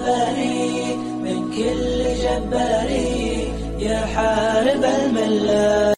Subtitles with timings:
[0.00, 5.96] الأخباري من كل جباري يا حارب الملات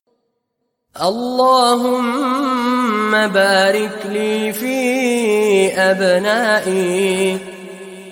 [1.02, 2.32] اللهم
[3.28, 7.38] بارك لي في أبنائي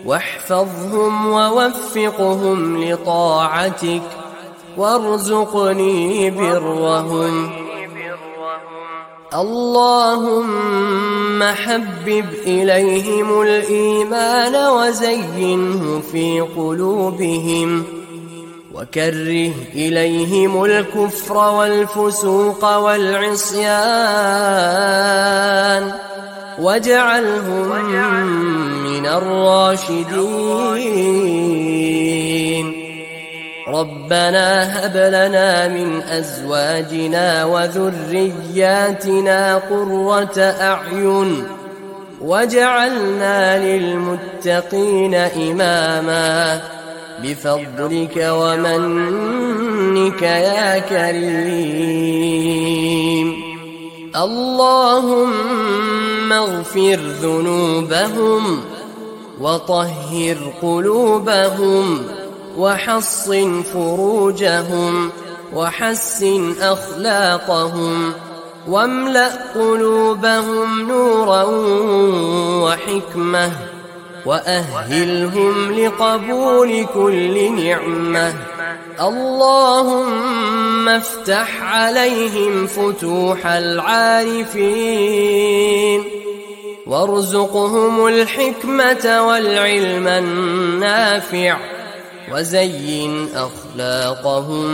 [0.07, 4.03] واحفظهم ووفقهم لطاعتك
[4.77, 7.60] وارزقني برهم.
[9.35, 10.73] اللهم
[11.43, 17.85] حبب إليهم الإيمان وزينه في قلوبهم
[18.75, 23.71] وكره إليهم الكفر والفسوق والعصيان
[26.59, 27.87] واجعلهم
[28.85, 30.41] من الراشدين.
[33.71, 34.47] ربنا
[34.79, 38.91] هب لنا من أزواجنا وذرياتنا
[39.57, 41.45] قرة أعين
[42.21, 46.61] واجعلنا للمتقين إماما
[47.23, 52.01] بفضلك ومنك يا كريم.
[54.17, 55.43] اللهم
[56.33, 58.61] اغفر ذنوبهم
[59.41, 62.03] وطهر قلوبهم
[62.61, 65.11] وحصن فروجهم
[65.55, 68.13] وحسن أخلاقهم
[68.69, 71.45] واملأ قلوبهم نورا
[72.65, 73.53] وحكمة
[74.27, 78.35] وأهلهم لقبول كل نعمة
[79.01, 84.91] اللهم افتح عليهم فتوح العارفين
[86.87, 91.80] وارزقهم الحكمة والعلم النافع
[92.33, 94.69] وزين أخلاقهم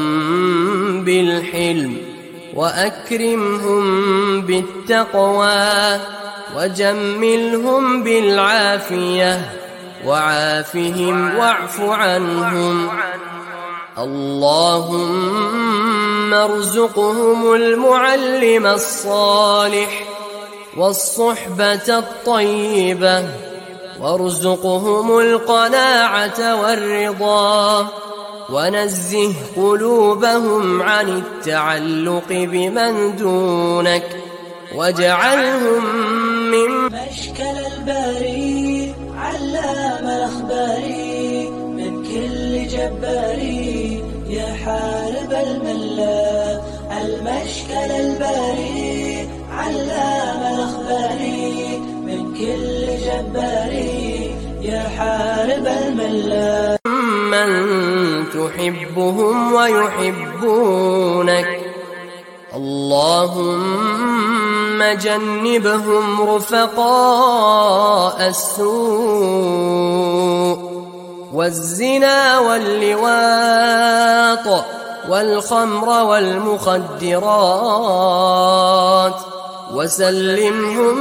[1.05, 1.97] بالحلم
[2.55, 3.85] وأكرمهم
[4.43, 6.01] بالتقوى
[6.57, 9.53] وجملهم بالعافية
[10.07, 12.89] وعافهم واعف عنهم.
[13.99, 15.15] اللهم
[16.34, 20.05] ارزقهم المعلم الصالح
[20.77, 23.25] والصحبة الطيبة
[24.01, 27.89] وارزقهم القناعة والرضا
[28.51, 34.05] ونزه قلوبهم عن التعلق بمن دونك
[34.75, 35.84] واجعلهم
[36.51, 46.61] من مشكل الباري علام الأخباري من كل جباري يا حارب الملا.
[46.93, 56.78] المشكل الباري علام الأخباري من كل جباري يا حارب الملا
[57.33, 57.50] من
[58.31, 61.49] تحبهم ويحبونك.
[62.55, 63.77] اللهم
[64.83, 69.77] جنبهم رفقاء السوء
[71.33, 73.66] والزنا واللواط
[75.09, 76.97] والخمر والمخدرات.
[79.72, 80.97] وسلمهم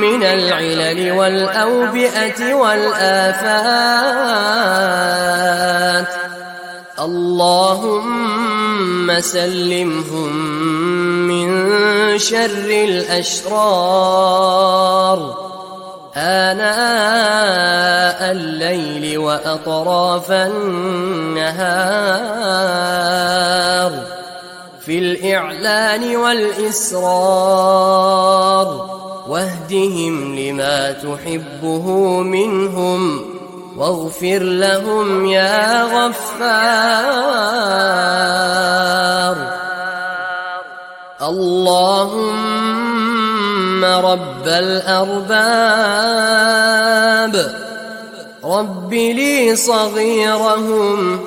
[0.00, 4.02] من العلل والأوبئة والآفات.
[7.00, 10.36] اللهم سلمهم
[11.28, 11.68] من
[12.18, 13.52] شر الأشرار.
[16.16, 16.72] آناء
[18.32, 21.82] الليل وأطراف النهار.
[24.86, 27.02] في الإعلان والإسرار
[29.28, 31.86] واهدهم لما تحبه
[32.22, 33.20] منهم
[33.76, 36.22] واغفر لهم يا غفار.
[41.22, 42.64] اللهم
[43.84, 46.02] رب الأرباب.
[48.44, 51.20] رب لي صغيرهم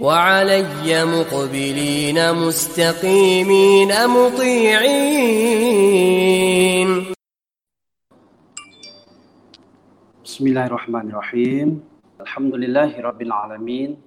[0.00, 5.22] وعلي مقبلين مستقيمين مطيعين.
[10.24, 11.68] بسم الله الرحمن الرحيم.
[12.20, 14.02] الحمد لله رب العالمين.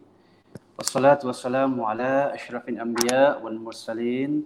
[0.78, 4.44] والصلاة والسلام على أشرف الأنبياء والمرسلين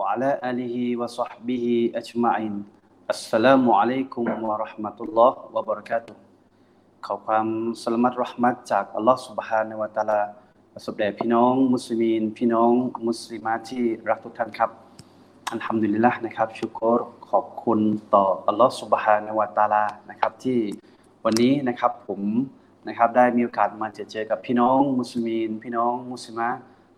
[0.00, 2.75] وعلى آله وصحبه أجمعين.
[3.12, 6.12] อัสสลามุอะลัยกุมวะราะห์มะตุลลอฮ์วะบะเราะกาตุ
[7.06, 7.46] ขอความ
[7.82, 10.20] สลามัดรหมัดจากอัลลอฮ์สุบฮานะวะตาลา
[10.74, 12.72] ประสบแด่พี่น้อง มุสลิมีน พี่น้อง
[13.06, 14.70] มุสลิมาที่รักทุกท่านครับ
[15.50, 17.00] อันทำดุลิลละนะครับชุกร
[17.30, 17.80] ขอบคุณ
[18.14, 20.58] ต่ออัลลอฮ์สุบฮานะวะตาลานะครับที่
[21.24, 22.20] วันนี้นะครับผม
[22.88, 26.48] นะครับได้มีโอกาสมาเจอเจอกับพี่น้องมุสลิมีน พี่น้องมุสลิมา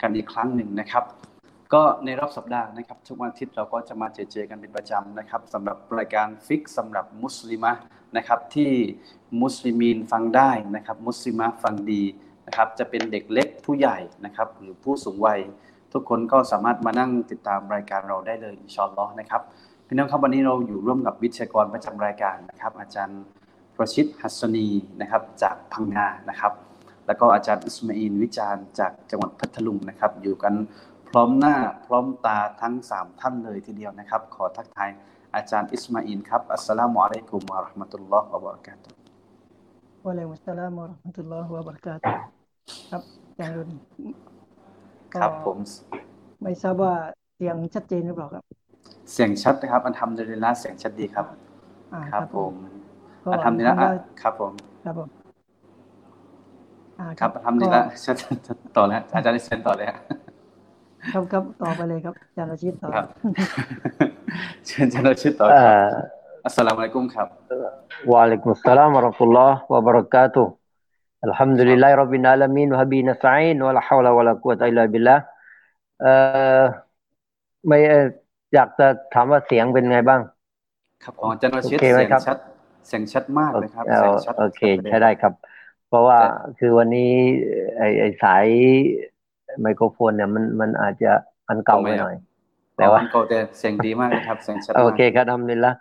[0.01, 1.05] กันอีกครั้งหนึ่งนะครับ
[1.75, 7.73] ก็ในรอบสัปดาห์นะครับทุกวันอาทิตย์เราก็จะมาเจเจกันเป็นประจำนะครับสำหรับรายการฟิกสำหรับมุสลิมะ
[8.17, 8.70] นะครับที่
[9.43, 12.03] มุสลิมีนฟังได้นะครับมุสลิมะฟังดี
[12.47, 15.41] นะครับจะเป็นเด็กเล็กผู้ใหญ่นะครับหรือผู้สูงวัย
[15.93, 19.43] ทุกคนก็สามารถมานั่งติดตามรายการเราได้เลยอินชอนล้อนะครับ
[19.87, 23.21] พี่น้องครับวันนี้เราอยู่ร่วมกับวิทยากรประจำรายการนะครับอาจารย์
[23.76, 24.69] ประชิดฮัสซนี
[25.00, 26.53] นะครับจากพังงานะครับ
[27.06, 30.55] แล้วก็อาจารย์อิสมาอินวิจารณ์จากจังหวัดพัทลุงนะครับอยู่กัน
[31.11, 31.57] พร้อมหน้า
[31.87, 34.91] พร้อมตาทั้ง 3 ท่านเลยทีเดียวนะครับ ขอทักทาย
[35.35, 38.97] อาจารย์อิสมาอินครับ อัสสลามุอะลัยกุมวะเราะห์มะตุลลอฮ์วะบะเราะกาตุฮ์
[40.07, 42.23] วะลัยกุมุสสลามวะเราะห์มะตุลลอฮ์วะบะเราะกาตุฮ์
[42.91, 43.71] ครับอาจารย์รุน
[45.15, 45.59] ก็ครับผม
[46.43, 46.93] ไม่ทราบว่า
[47.37, 48.45] เสียงชัดเจนหรือเปล่าครับ
[49.13, 51.27] เสียงชัดนะครับ อันทำดุลิลละห์เสียงชัดดีครับ
[51.95, 52.53] อ่าครับผม
[53.25, 54.53] ก็ الحمد لله คำว่าอะครับผม
[54.85, 55.09] ครับผม
[56.99, 58.17] อ่าครับ الحمد للهชัด
[58.47, 59.99] ชัดต่อแล้วอาจารย์ได้เชิญต่อเลยฮะ
[61.12, 63.09] ครับครับต่อไปเลยครับอาจารย์รชิดต่อครับ
[64.67, 67.27] เชิญอาจารย์เราชื่อต่อเอ่ครับ السلام عليكم ครับ
[68.11, 74.45] وعليكم السلام ورحمة الله وبركاته الحمد لله رب العالمين وبه نستعين ولا حول ولا قوة
[74.45, 75.23] إلا بالله
[76.00, 76.12] เอ่
[76.61, 76.62] อ
[77.67, 78.06] ไม่เอ่อ
[78.55, 80.21] อยากจะถามว่าเสียงเป็นไงบ้าง
[81.05, 82.37] ครับของอาจารย์รชิดโอเคไหมเสียงครับชัด
[82.87, 85.33] เสียงชัดมากเลยครับเอ่เสียองชัดโอเคชัใช้ดได้ครับ
[85.89, 86.27] เพราะว่าแต่
[86.59, 87.12] คือวันนี้
[87.79, 88.47] ไอไอสาย
[89.63, 91.13] ไมโครโฟนเนี่ยมันมันอาจจะ
[91.49, 92.15] อันเก่าไปหน่อย
[92.77, 95.73] แต่ว่าอ๋อแต่เสียงดีมากเลยครับเสียงชัดโอมากเคครับทำนิลละ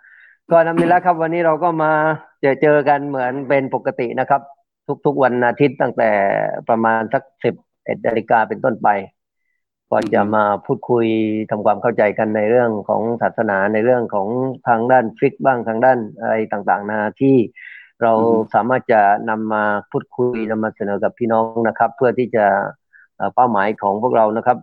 [0.50, 1.92] ก็ทำนิลละครับ วันนี้เราก็มา
[2.40, 4.40] เจอเจอกันเหมือนเป็นปกตินะครับ
[5.06, 6.10] ทุกๆวันอาทิตย์ตั้งแต่
[6.68, 7.54] ประมาณสักสิบ
[7.84, 8.88] เอ็ดนาฬิกาเป็นต้นไป
[9.90, 11.06] ก็จะมาพูดคุย
[11.50, 14.28] ทำความเข้าใจกันในเรื่องของศาสนาในเรื่องของ
[14.68, 17.36] ทางด้านฟิกบ้างทางด้านอะไรต่างๆนาที่
[18.02, 18.12] เรา
[18.54, 22.46] สามารถจะนำมาพูดคุยนำมาเสนอกับพี่น้องนะครับ เพื่อที่จะ
[23.34, 24.58] เป้าหมายของพวกเรานะครับ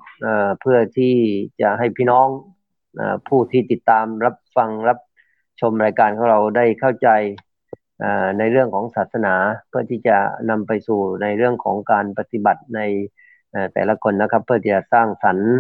[0.62, 1.16] เพื่อที่
[1.62, 2.28] จะให้พี่น้อง
[3.28, 5.00] ผู้ที่ติดตามรับฟังรับ
[5.62, 7.10] ชมรายการของเราได้เข้าใจ
[8.40, 9.34] ในเรื่องของศาสนา
[9.70, 10.18] เพื่อที่จะ
[10.50, 12.80] นำไปสู่ในเรื่องของการปฏิบัติใน
[13.74, 15.52] แต่ละคนนะครับ เพื่อที่จะสร้างสรรค์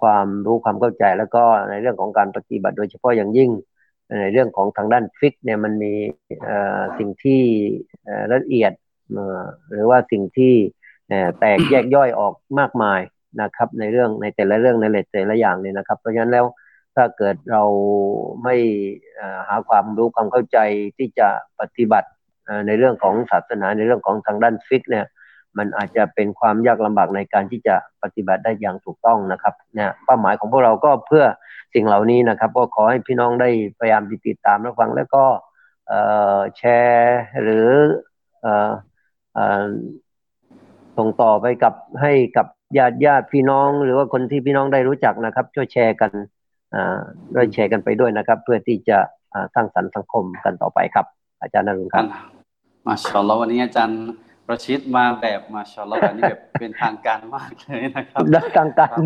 [0.00, 3.50] ความรู้ความเข้าใจแล้วก็ในเรื่องของการปฏิบัติ โดยเฉพาะอย่างยิ่ง
[4.20, 5.92] ในเรื่องของทางด้านฟิกเนี่ยมันมี
[6.98, 7.42] สิ่งที่
[8.32, 8.72] ละเอียด
[9.72, 10.54] หรือว่าสิ่งที่
[11.38, 13.00] แตกแยกย่อยออกมากมาย
[13.40, 16.46] นะครับ ในเรื่องในแต่ละเรื่องในแต่ละอย่างเนี่ยนะครับ เพราะฉะนั้นแล้ว
[16.96, 17.62] ถ้าเกิดเรา
[18.44, 18.56] ไม่
[19.48, 20.58] หาความรู้ความเข้าใจ
[20.96, 21.28] ที่จะ
[21.60, 22.08] ปฏิบัติ
[22.66, 25.06] ในเรื่องของศาสนาในเรื่องของทางด้านฟิกเนี่ย
[25.58, 31.24] มันอาจจะเป็นความยากลำบากในการที่จะปฏิบัติได้อย่างถูกต้องนะครับเนี่ยเป้าหมายของพวกเราก็เพื่อ
[31.74, 35.24] สิ่งเหล่านี้นะครับ ก็ขอให้พี่น้องได้พยายามติดตามรับฟังแล้วก็
[36.56, 37.68] แชร์หรือ
[38.44, 38.46] อ
[39.36, 39.64] ออ
[40.98, 42.46] ส่งต่อไปกับให้กับ
[42.78, 46.10] ญาติญาติพี่น้อง หรือว่าคนที่พี่น้องได้รู้จักนะครับ ช่วยแชร์กัน
[46.74, 46.98] อ่า
[47.34, 48.98] ด้วยแชร์กันไปด้วยนะครับ เพื่อที่จะ
[49.34, 51.06] อ่าสร้างสรรค์สังคมกันต่อไปครับ
[51.42, 52.06] อาจารย์นรุณคอัรับน
[52.86, 54.00] มาชาอัลลอฮ์วันนี้อาจารย์
[54.46, 58.24] ประชิดมาแบบมาชาอัลลอฮ์อันนี้แบบเป็นทางการมากเลยนะครับ
[58.58, 58.98] ทางการ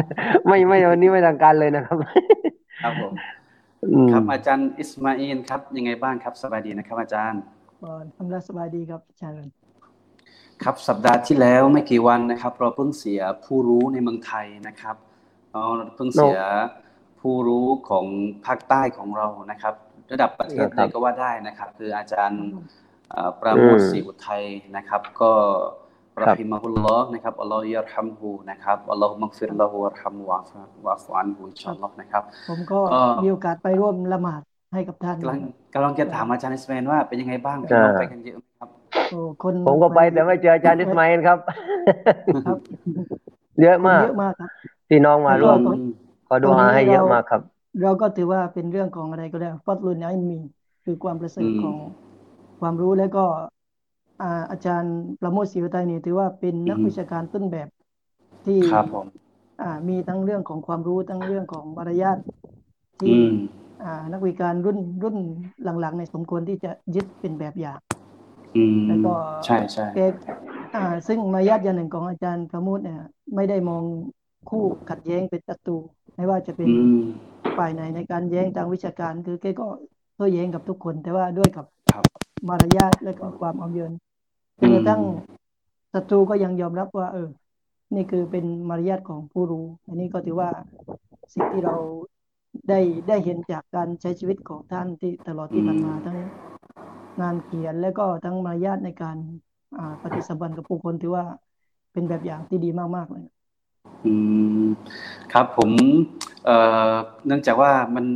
[0.48, 1.96] ไม่ไม่วันนี้ไม่ทางการเลยนะครับ
[2.82, 3.14] ครับผม
[3.92, 7.42] อืมครับอาจารย์อิสมาอินครับยังไงบ้างครับสบายดีนะครับ อาจารย์
[7.82, 9.50] ก็ทำได้สบายดีครับอาจารย์รุน
[10.64, 14.96] ครับสัปดาห์ที่แล้วไม่กี่วันนะครับ เราเพิ่งเสียผู้รู้ในเมืองไทยนะครับ
[15.50, 15.62] เรา
[15.96, 16.38] เพิ่งเสีย
[17.20, 18.06] ผู้รู้ของ
[18.46, 19.74] ภาคใต้ของเรานะครับ
[20.12, 22.44] ระดับประเทศเลยก็ว่าได้นะครับ คืออาจารย์
[23.10, 24.44] เอ่อปราโมทศรีอุทัย
[24.76, 25.32] นะครับ ก็
[26.22, 31.64] رحمه الله นะครับ الله يرحمه นะครับ اللهم اغفر له وارحمه وعافه واعف عنه إن شاء
[31.66, 35.40] الله นะครับ ผมก็ก็มีโอกาสไปร่วมละหมาดให้กับท่านกำลัง
[35.74, 38.45] กำลังจะถามอาจารย์อิสมาอินว่าเป็นยังไงบ้างพี่อ่าน้องไปกันเยอะไหม
[38.96, 41.38] ครับโอ้คนผมก็ไปแต่ไม่เจออาจารย์อิสมาอินครับ
[42.44, 42.58] ครับ
[43.62, 44.50] เยอะมากเยอะมากครับ
[44.88, 45.84] พี่น้องมาร่วมอืม
[46.26, 47.42] ขอดูอาให้เยอะมากครับ
[47.80, 50.34] เราก็ถือว่าเป็นเรื่องของอะไรก็ได้ฟัดลุนไอมี
[50.84, 51.78] คือความประเสริฐอืมของ
[52.60, 53.24] ความรู้แล้วก็
[54.20, 57.68] อ่าอาจารย์ประโมทศรีวิทัยนี่ถือว่าเป็นนักอืมวิชาการต้นแบบ
[58.46, 59.06] ที่ครับผม
[59.60, 62.18] อ่ามีทั้งเรื่องของความรู้ทั้งเรื่องของมารยาท
[63.06, 63.30] อืที่ม
[63.82, 65.16] อ่านักวิชาการรุ่นรุ่น
[65.62, 67.85] หลังๆ ในยสมควรที่จะยึดเป็นแบบอย่างอืม
[68.88, 69.12] แล้วก็
[69.44, 70.00] ใช่ใช่แก
[70.74, 73.00] อ่า ซึ่งมารยาทอย่างหนึ่งของอาจารย์ประโมทเนี่ย
[73.34, 73.84] ไม่ได้มอง
[74.50, 75.76] คู่ขัดแย้งเป็นศัตรู
[76.16, 77.04] ไม่ว่าจะเป็นอืม
[77.58, 79.66] ฝ่ายไหนในการแย้งทางวิชาการ คือแกก็
[80.16, 82.04] โต้แย้งกับทุกคน แต่ว่าด้วยกับครับ
[82.48, 83.92] มารยาทและก็ความเอาเยิน
[84.58, 85.02] จนกระทั่ง
[85.94, 87.28] ศัตรูก็ยังยอมรับว่า เออ
[87.94, 90.50] นี่คือเป็นมารยาทของผู้รู้ อันนี้ก็ถือว่า
[91.32, 91.76] สิ่งที่เรา
[92.68, 96.18] ได้ได้เห็นจากการใช้ชีวิตของท่านที่ตลอดที่ผ่านมาทั้ง
[97.20, 99.16] งานเขียนและก็ทั้งมารยาทในการ
[99.78, 101.24] อ่าปฏิสัมพันธ์กับผู้คนถือว่า
[101.92, 103.24] เป็นแบบอย่างที่ดีมากๆเลย
[104.06, 104.12] อื
[104.64, 104.66] ม
[105.32, 105.70] ครับผม
[106.44, 106.56] เอ่
[106.92, 106.94] อ
[107.26, 108.06] เนื่องจากว่ามัน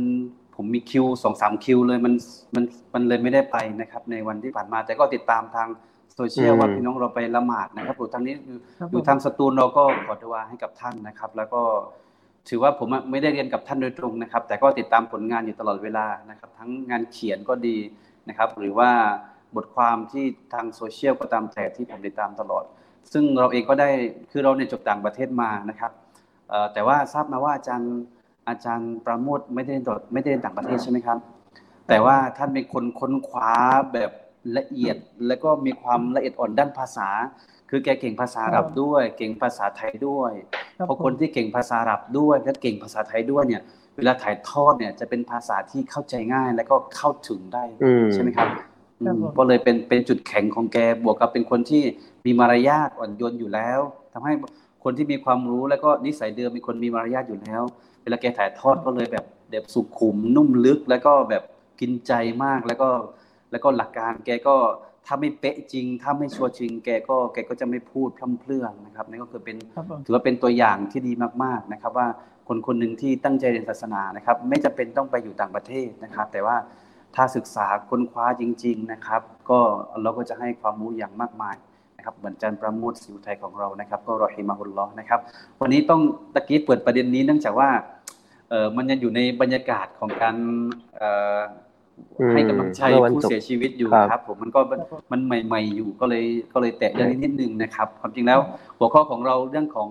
[0.55, 2.13] ผมมีคิวสองสามคิวเลยมัน
[2.55, 5.67] มันมันเลยไม่ได้ไปนะครับ ในวันที่ผ่านมา แต่ก็ติดตามทาง
[6.15, 11.61] โซเชียลอืมว่าพี่น้องเราไปละหมาดนะครับอยู่ทางนี้อยู่ครับอยู่ผมทางสตูลเราก็ขอดวาให้กับท่านนะครับ แล้วก็
[12.49, 17.77] ถือว่าผมอะไม่ได้เรียนกับท่านโดยตรงนะครับ แต่ก็ติดตามผลงานอยู่ตลอดเวลานะครับ ทั้งงานเขียนก็ดี
[18.29, 18.91] นะครับ หรือว่า
[19.55, 22.63] บทความที่ทางโซเชียลก็ตามแต่ที่ผมติดตามตลอด
[23.13, 23.89] ซึ่งเราเองก็ได้
[24.31, 25.91] คือเราเนี่ยจบต่างประเทศมานะครับ
[26.49, 27.93] เอ่อแต่ว่าทราบมาว่าอาจารย์
[28.49, 31.17] อาจารย์ประโมทไม่ได้เรียนต่อไม่ได้เรียนต่างประเทศใช่ไหมครับ
[31.87, 33.51] แต่ว่าท่านเป็นคนค้นคว้า
[33.93, 34.11] แบบ
[34.57, 34.97] ละเอียด
[35.27, 37.09] แล้วก็มีความละเอียดอ่อนด้านภาษา
[37.69, 40.31] คือแกเก่งภาษาอาหรับด้วย เก่งภาษาไทยด้วย
[40.77, 43.63] ครับเพราะผมคนที่เก่งภาษาอาหรับด้วยและเก่งภาษาไทยด้วยเนี่ย
[43.97, 48.67] เวลาถ่ายทอดเนี่ยจะเป็นภาษาที่เข้าใจง่ายแล้วก็เข้าถึงได้อืมใช่ไหมครับครับ
[49.01, 51.83] อืมผมก็เลยเป็นเป็นจุดแข็งของแกบวกกับเป็นคนที่
[52.25, 53.79] มีมารยาทอ่อนโยนอยู่แล้ว
[54.13, 54.33] ทำให้
[54.83, 57.61] คนที่มีความรู้แล้วก็นิสัยเดิมเป็นคนมีมารยาทอยู่แล้ว
[58.03, 61.43] เวลาแกถ่ายทอดก็เลยแบบแบบสุขุมนุ่มลึกแล้วก็แบบ
[61.79, 62.89] กินใจมากแล้วก็
[63.51, 64.55] แล้วก็หลักการแกก็
[65.05, 72.07] ถ้าไม่เป๊ะจริง ถ้าไม่ชัวร์จริง แกก็แกก็จะไม่พูดพร่ำเพรื่องนะครับนี่ก็คือเป็นครับผมถือว่าเป็นตัวอย่างที่ดีมากๆนะครับ ว่า
[72.47, 76.55] คนคนหนึ่งที่ตั้งใจเรียนศาสนานะครับ ไม่จำเป็นต้องไปอยู่ต่างประเทศนะครับ แต่ว่า
[77.15, 79.59] ถ้าศึกษาค้นคว้าจริง ๆนะครับ ก็
[80.01, 81.55] เราก็จะให้ความรู้อย่างมากมาย
[81.97, 85.19] นะครับเหมือนอาจารย์ประโมทสิวไทยของเรานะครับ ก็รอฮิมาฮุลลอฮ์นะครับ
[85.61, 86.01] วันนี้ต้อง
[86.33, 87.69] ตะกี้เปิดประเด็นนี้เนื่องจากว่า
[88.49, 90.35] เออมันยังอยู่ในบรรยากาศของการ
[90.97, 91.39] เอ่อ
[92.19, 94.59] อมให้กำลังใจเมื่อวันผู้ศุกร์เสียชีวิตอยู่ครับครับผมมันก็
[95.11, 98.39] มันใหม่ ๆ อยู่ก็เลยก็เลยแตะเรื่องนี้นิดนึงนะครับ ความจริงแล้ว
[98.77, 99.89] หัวข้อของเราเรื่องของ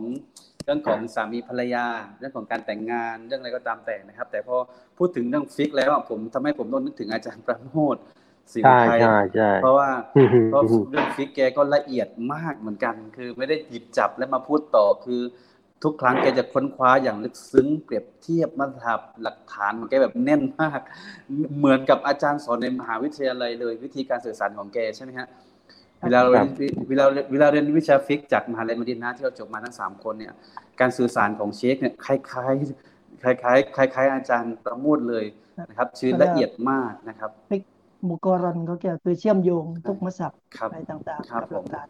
[0.65, 1.87] เรื่องของสามีภรรยา
[2.19, 4.57] เรื่องของการแต่งงานเรื่องอะไรก็ตามแต่นะครับ แต่พอ
[4.99, 7.97] พูดถึงเรื่องฟิกแล้วอะผมทำให้ผมต้องนึกถึงอาจารย์ประโมท
[8.53, 15.23] สิวใช่ไทยใช่ใช่เพราะว่าอืมเพราะเรื่องฟิกแกก็ละเอียดมากเหมือนกัน คือไม่ได้หยิบจับแล้วมาพูดต่อคือ
[15.85, 20.81] ทุกครั้งแกจะค้นคว้าอย่างลึกซึ้งเปรียบเทียบมาตรฐานหลักฐานของแกแบบแน่นมาก
[21.59, 25.27] เหมือนกับอาจารย์สอนในมหาวิทยาลัยเลย วิธีการสื่อสารของแกใช่ไหมฮะ
[26.05, 26.49] เวลาเราเรียน
[26.89, 30.33] เวลาเวลาเรียนวิชาฟิกจากมหาลัยมดินาที่เราจบมาทั้งสามคนเนี่ย
[30.81, 35.25] การสื่อสารของเชคเนี่ยคล้ายๆคล้ายๆคล้ายๆคล้ายๆอาจารย์ประโมทเลย
[35.69, 37.31] นะครับชื่อละเอียดมากนะครับ
[38.09, 41.89] มุกอรอนเขาเกี่ยวคือเชื่อมโยงทุกมัสยิดครับอะไรต่างๆครับกับผมหลักการ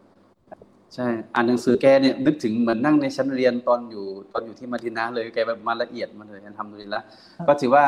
[0.94, 7.04] ใช่อ่านหนังสือแกเนี่ยนึกถึงเหมือนนั่งในชั้นเรียนตอนอยู่ตอนอยู่ที่มาดินาเลยแกแบบมาละเอียดมาเลยทำดูดีแล้ว
[7.46, 7.84] ก็ถือว่า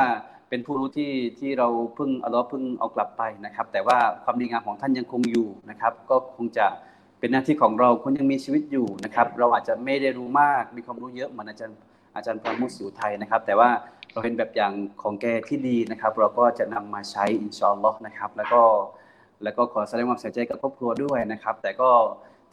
[0.54, 6.66] เป็นผู้รู้ที่ที่เราเพิ่งอัลลอฮ์เพิ่งเอากลับไปนะครับ แต่ว่าความดีงามของท่านยังคงอยู่นะครับ ก็คงจะ
[7.18, 11.78] เป็นหน้าที่ของเราคนยังมีชีวิตอยู่นะครับ เราอาจจะไม่ได้รู้มากมีความรู้เยอะเหมือนอาจารย์
[12.16, 13.70] อาจารย์ประมุขสิวไทยนะครับ แต่ว่า
[14.12, 18.62] เราเป็นแบบอย่างของแกที่ดีนะครับ เราก็จะนำมาใช้อินชาอัลลอฮ์นะครับ แล้วก็
[19.42, 21.90] แล้วก็ขอแสดงความเสียใจกับครอบครัวด้วยนะครับ แต่ก็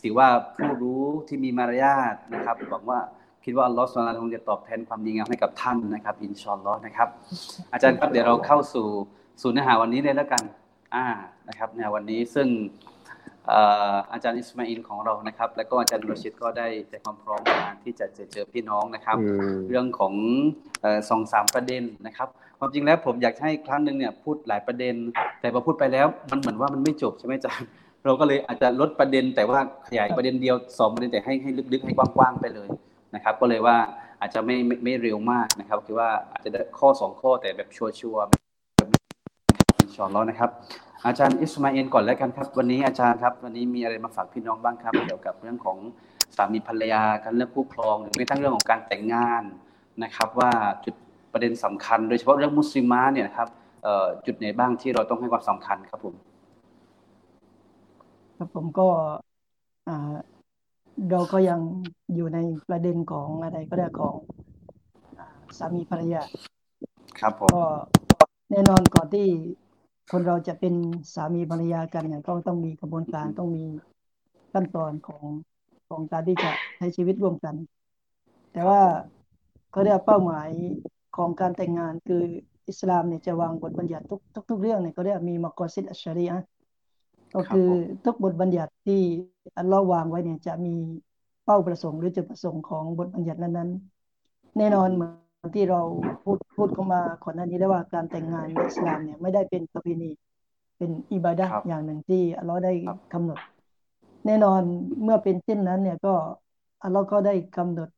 [0.01, 0.27] ถือว่า
[0.57, 2.99] ผู้รู้ที่มีมารยาทนะครับหวังว่า
[3.45, 7.07] คิดว่าอัลลอฮฺสุลตานคงจะตอบแทนความดีงามให้กับท่านนะครับ อินชาอัลลอฮ์นะครับ
[7.73, 8.87] อาจารย์ครับเดี๋ยวเราเข้าสู่
[9.41, 10.43] สู่เนื้อหาวันนี้เลยแล้วกัน
[10.95, 11.05] อ่า
[11.47, 12.47] นะครับในวันนี้ซึ่ง
[13.47, 13.61] เอ่
[13.93, 20.13] ออาจารย์อิสมาอินของเรานะครับ แล้วก็อาจารย์รชิดก็ได้แต่ความพร้อมมาที่จะเจอเจอพี่น้องนะครับอืมเรื่องของ
[20.81, 22.27] เอ่อสองสามประเด็นนะครับ
[22.59, 24.95] ความจริงแล้วผมอยากให้ครั้งหนึ่งเนี่ยพูดหลายประเด็น
[25.41, 27.67] แต่พอพูดไปแล้วมันเหมือนว่ามันไม่จบใช่ไหมอาจารย์
[28.05, 32.69] เราก็เลยอาจจะลดประเด็น แต่ว่าขยายประเด็นเดียวสองประเด็นแต่ให้ให้ลึกๆให้กว้างๆไปเลย
[33.15, 33.77] นะครับก็เลยว่า
[34.21, 38.41] อาจจะไม่ไม่ไม่เร็วมากนะครับคือว่าอาจจะได้ข้อสองข้อแต่แบบชัวร์ๆแบบ
[39.79, 40.49] อินชอัลลอฮ์นะครับ
[41.05, 45.77] อาจารย์อิสมาอินก่อนแล้วกันครับ วันนี้อาจารย์ครับ วันนี้มีอะไรมาฝากพี่น้องบ้างครับ เกี่ยวกับเรื่องของ
[46.35, 49.43] สามีภรรยาการเรื่องคู่ครองหรือแม้ทั่งเรื่องของการแต่งงาน
[50.03, 50.51] นะครับ ว่า
[50.85, 50.95] จุด
[51.33, 53.47] ประเด็นสำคัญ โดยเฉพาะเรื่องมุสลิมะเนี่ยนะครับ
[54.25, 56.15] จุดไหนบ้างที่เราต้องให้ความสำคัญครับผม
[58.37, 58.87] ครับผมก็
[59.87, 60.15] อ่า
[61.11, 61.59] เราก็ยัง
[62.15, 64.15] อยู่ในประเด็นของอะไรก็ได้ของ
[65.19, 65.27] อ่า
[65.57, 66.21] สามีภรรยา
[67.19, 67.63] ครับผมก็
[68.51, 69.27] แน่นอนก่อนที่
[70.11, 70.73] คนเราจะเป็น
[71.13, 73.65] สามีภรรยากันเนี่ยก็ต้องมีกระบวนการต้องมี
[74.53, 75.23] ขั้นตอนของ
[75.89, 77.55] ของการที่จะใช้ชีวิตร่วมกัน
[78.53, 78.81] แต่ว่า
[79.71, 80.49] เขาเรียกเป้าหมาย
[81.17, 82.23] ของการแต่งงานคือ
[82.69, 86.45] อิสลามเนี่ยจะวางบทบัญญัติทุกทุกทุกเรื่องเนี่ยเขาเรียกมีมักอซิดอัชชารีอะห์
[87.35, 87.69] ก็คือ
[88.05, 89.01] ทุกบทบัญญัติที่
[89.57, 90.75] อัลลอฮ์วางไว้เนี่ยจะมี
[91.45, 95.07] เป้าประสงค์หรือจุดประสงค์ของบทบัญญัตินั้นๆ แน่นอนเหมื
[95.55, 95.81] ที่เรา
[96.23, 100.11] พูดพูดเข้ามาก่อนหน้านี้ได้ว่าการแต่งงานในอิสลามเนี่ยไม่ได้เป็นประเพณี
[100.77, 102.73] เป็นอิบาดะห์อย่างหนึ่งที่อัลลอฮ์ได้
[103.13, 103.39] กำหนด
[104.25, 104.61] แน่นอน
[105.03, 106.13] เมื่อเป็นเช่นนั้นเนี่ยก็
[106.83, 107.89] อัลลอฮ์ก็ได้กำหนด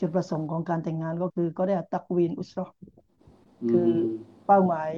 [0.00, 2.66] จุดประสงค์ของการแต่งงานก็คือก็ได้ตักวีนอุสรอ
[3.70, 3.88] คือ
[4.46, 4.90] เป้าหมาย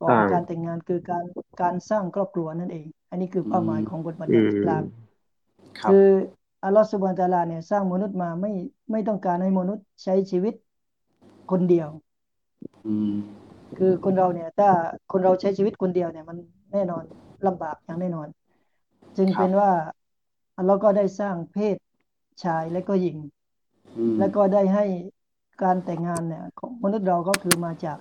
[0.00, 1.24] ของการแต่งงานคือการ
[1.62, 4.82] การสร้างครอบครัวนั่นเอง อันนี้คือเป้าหมายของบทบัญญัติอิสลาม
[5.84, 6.06] คือ
[6.64, 8.52] อัลลอฮฺสุบานตะลาเนี่ยสร้างมนุษย์มาไม่
[8.90, 10.54] ไม่ต้องการให้มนุษย์ใช้ชีวิต
[11.50, 11.88] คนเดียว
[13.78, 14.68] คือคนเราเนี่ย ถ้า
[15.12, 16.36] คนเราใช้ชีวิตคนเดียวเนี่ย มัน
[16.72, 17.04] แน่นอน
[17.46, 18.28] ลำบากอย่างแน่นอน
[19.16, 19.70] จึงเป็นว่า
[20.58, 21.76] อัลลอฮ์ก็ได้สร้างเพศ
[22.44, 23.16] ชายและก็หญิง
[24.18, 24.84] แล้วก็ได้ให้
[25.62, 27.98] การแต่งงานเนี่ย ของมนุษย์เราก็คือมาจาก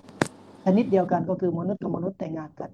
[0.65, 2.69] ชนิดเดียวกันก็คือมนุษย์กับมนุษย์แต่งงานกัน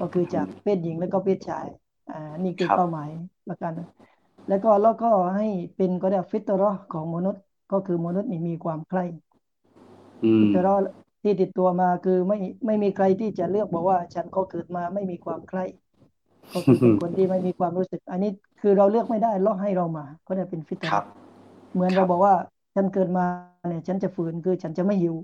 [0.00, 1.66] ก็คือจากเพศหญิงแล้วก็เพศชาย
[2.10, 3.08] อ่า นี่คือเป้าหมาย
[3.48, 3.72] ประการ
[4.48, 5.06] แล้วก็แล้วก็
[5.36, 7.42] ให้เป็นก็ได้ฟิตรอของมนุษย์
[7.72, 9.04] ก็คือมนุษย์นี่มีความใคร่
[10.38, 10.74] ฟิตรอ
[11.22, 15.64] ที่ติดตัวมาคือไม่ไม่มีใครที่จะเลือกบอกว่า ฉันก็เกิดมาไม่มีความใคร่
[16.52, 18.30] ก็คือเป็นคนที่ไม่มีความรู้สึก อันนี้
[18.60, 20.94] คือเราเลือกไม่ได้ลอให้เรามา ก็ได้เป็นฟิตรอ
[21.72, 22.34] เหมือนเราบอกว่า
[22.74, 23.24] ฉันเกิดมา
[23.68, 25.14] เนี่ยฉันจะฝืนคือฉันจะไม่หิว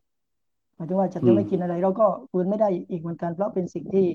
[0.74, 4.06] หมายถึงว่าฉันจะไม่กินอะไร เราก็ฝืนไม่ได้อีกเหมือนกันเพราะเป็นสิ่งที่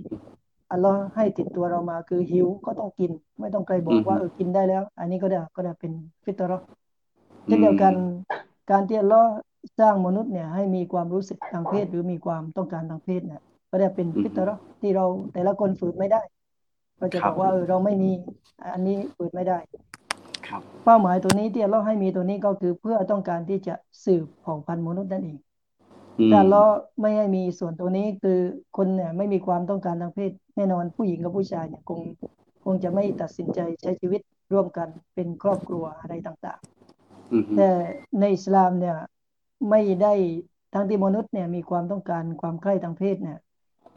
[0.71, 5.91] อัลลอฮ์ให้ติดตัวเรามาคือหิวก็ต้องกิน ไม่ต้องใครบอกว่าเออกินได้แล้ว อันนี้ก็ได้ก็ได้เป็น
[6.23, 6.57] ฟิตรอ
[7.45, 7.93] เช่นเดียวกัน
[8.71, 9.29] การที่อัลลอฮ์
[9.79, 16.21] สร้างมนุษย์เนี่ยให้มีความรู้สึกทางเพศหรือมีความต้องการทางเพศเนี่ยก็ได้เป็นฟิตรอที่เราแต่ละคนฝืนไม่ได้
[16.99, 18.11] ก็จะบอกว่าเออเราไม่มี
[18.73, 19.57] อันนี้ฝืนไม่ได้
[20.85, 23.75] เป้าหมายตัวนี้ที่เราให้มีตัวนี้ก็คือเพื่อต้องการที่จะ
[24.05, 25.39] สืบเผ่าพันธุ์มนุษย์นั่นเอง
[26.29, 26.61] แต่เรา
[26.99, 28.39] ไม่ให้มีส่วนตัวนี้คือ
[28.77, 31.99] คนเนี่ยไม่มีความต้องการทางเพศแน่นอนผู้หญิงกับผู้ชายเนี่ยคง
[32.65, 34.21] คงจะไม่ตัดสินใจใช้ชีวิต
[34.53, 37.69] ร่วมกันเป็นครอบครัวอะไรต่างๆ แต่
[38.19, 38.97] ในอิสลามเนี่ย
[39.69, 40.13] ไม่ได้
[40.73, 43.39] ทั้งที่มนุษย์เนี่ยมีความต้องการความใคร่ทางเพศเนี่ย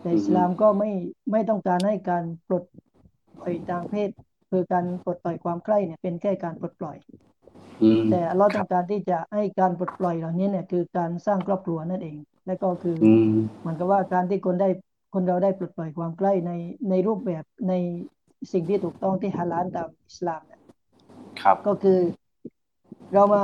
[0.01, 0.91] แต่อิสลามก็ไม่
[1.33, 2.65] ไม่ต้องการให้การปลด
[3.39, 4.11] ปล่อยทางเพศ
[4.51, 6.97] คือการปลดปล่อยความใคร่เนี่ยเป็นแค่การปลดปล่อย
[8.11, 12.97] แต่เราต้องการที่จะให้การปลดปล่อยเหล่านี้เนี่ยคือการสร้างครอบครัวนั่นเอง และก็คือ
[13.61, 14.69] เหมือนกับว่าการที่คนได้
[15.15, 16.53] คนเราได้ปลดปล่อยความใกล้ใน
[16.91, 17.73] ในรูปแบบใน
[18.53, 20.61] สิ่งที่ถูกต้องที่ฮาลาลตามอิสลามเนี่ย
[21.41, 21.99] ครับก็คือ
[23.15, 23.43] เรามา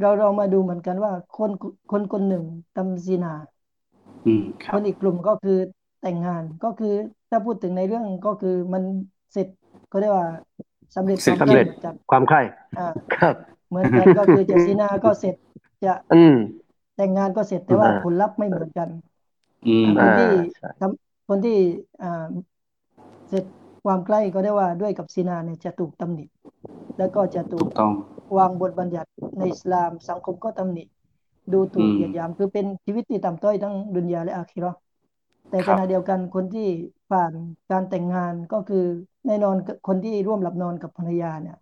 [0.00, 1.50] เราเรามาดูเหมือนกันว่าคน
[1.90, 2.44] คนคนหนึ่ง
[2.76, 3.34] ทำซีนา
[4.72, 5.58] คนอีกกลุ่มก็คือ
[6.02, 6.94] แต่งงานก็คือ
[7.30, 8.82] ถ้าพูดถึงในเรื่องก็คือมัน
[9.32, 9.46] เสร็จ
[9.92, 10.26] ก็ได้ว่า
[10.96, 11.66] สำเร็จสำเร็จ
[12.10, 12.40] ความใคร่
[12.78, 13.34] อ่าครับ
[13.70, 15.34] เหมือนกันก็คือจะซีนาก็เสร็จ
[15.84, 16.34] จะอืม
[16.96, 18.88] แต่งงานก็เสร็จแต่ว่าผลลัพธ์ไม่เหมือนกัน
[19.98, 20.24] คนที่
[20.78, 21.52] ทำคนที่
[22.00, 22.06] อ่า
[23.28, 23.44] เสร็จ
[23.84, 26.24] ความใกล้ก็ได้ว่าด้วยกับซีนาเนี่ยจะถูกตำหนิ
[26.98, 27.68] แล้วก็จะถูก
[28.36, 30.80] วางบทบัญญัติในอิสลามสังคมก็ตำหนิ
[31.52, 34.72] ดูถูกเหยียดหยามคือเป็นชีวิตที่ต่ำต้อยทั้งดุนยาและอาคิรอ
[35.48, 36.62] แต่ขณะเดียวกันคนที่
[37.08, 37.34] ผ่าน
[37.70, 38.84] การแต่งงานก็คือ
[39.26, 39.56] แน่นอน
[39.86, 41.56] คนที่ร่วมหลับนอนกับภรรยาเนี่ย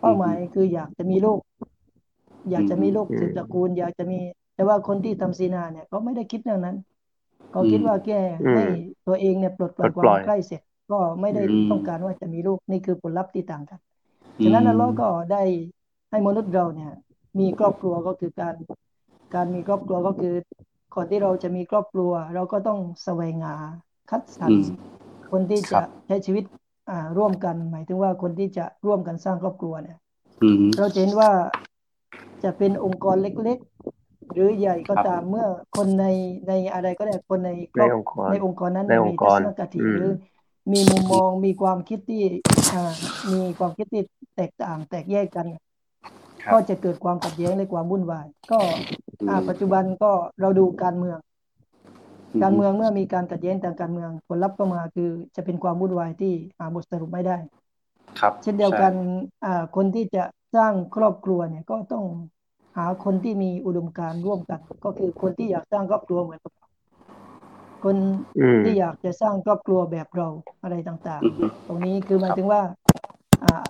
[0.00, 1.40] เป้าหมายคืออยากจะมีลูก
[2.50, 4.18] อยากจะมีลูกสืบตระกูล อยากจะมี
[4.54, 6.76] แต่ว่าคนที่ทำซีนาเนี่ยก็ไม่ได้คิดเรื่องนั้น
[7.52, 8.20] เขาคิดว่าแค่
[8.54, 8.64] ให้
[9.06, 13.80] ตัวเองเนี่ยปลดปล่อยความใกล้เสร็จ ก็ไม่ได้ต้องการว่าจะมีลูกนี่คือผลลัพธ์ที่ต่างกัน
[14.42, 15.42] ฉะนั้นอัลลอฮ์ก็ได้
[16.10, 16.92] ให้มนุษย์เราเนี่ย
[17.38, 18.54] มีครอบครัวก็คือการ
[19.34, 20.34] การมีครอบครัวก็คือ
[20.94, 23.54] ก่อนที่เราจะมีครอบครัว เราก็ต้องแสวงหา
[24.10, 24.54] คัดสรร
[25.30, 26.65] คนที่จะใช้ชีวิตอ่า
[27.18, 29.98] ร่วมกัน หมายถึงว่าคนที่จะร่วมกันสร้างครอบครัวเนี่ย
[30.76, 31.30] เราเห็นว่า
[32.44, 33.58] จะเป็นองค์กรเล็ก
[33.96, 35.46] ๆ หรือใหญ่ก็ตามเมื่อ
[35.76, 36.06] คนใน
[36.48, 40.10] ในอะไรก็ได้คนในในองค์กรในองค์กรนั้นมีทัศนคติหรือ
[40.72, 42.22] มีมุมมองมีความคิดที่
[42.72, 42.92] อ่า
[43.32, 44.02] มีความคิดที่
[44.36, 45.46] แตกต่างแตกแยกกัน
[46.52, 48.58] ก็จะเกิดความขัดแย้งและความวุ่นวาย ก็
[49.28, 51.18] อ่าปัจจุบันก็เราดูการเมือง
[52.42, 57.36] การเมืองเมื่อมีการขัดแย้งทางการเมืองผลลัพธ์ก็มาคือจะเป็นความวุ่นวายที่หาบทสรุปไม่ได้
[58.20, 58.92] ครับ เช่นเดียวกัน
[59.44, 60.24] อ่าคนที่จะ
[60.56, 62.04] สร้างครอบครัวเนี่ยก็ต้อง
[62.76, 66.52] หาคนที่มีอุดมการณ์ร่วมกัน ก็คือคนที่อยากสร้างครอบครัวเหมือนกับ
[67.84, 67.96] คน
[68.64, 70.28] ที่อยากจะสร้างครอบครัวแบบเรา
[70.62, 72.62] อะไรต่างๆ ตรงนี้คือหมายถึงว่า
[73.44, 73.62] อ่า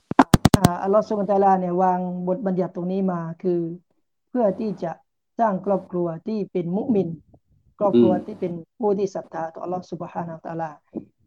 [0.56, 3.60] อ่าอัลลอฮฺสุบานตะลาเนี่ยวางบทบัญญัติตรงนี้มาคือ
[4.30, 4.92] เพื่อที่จะ
[5.38, 7.08] สร้างครอบครัวที่เป็นมุมิน
[7.78, 10.70] ครอบครัวที่เป็นผู้ที่ศรัทธาต่อ Allah Subhanahu Wa Taala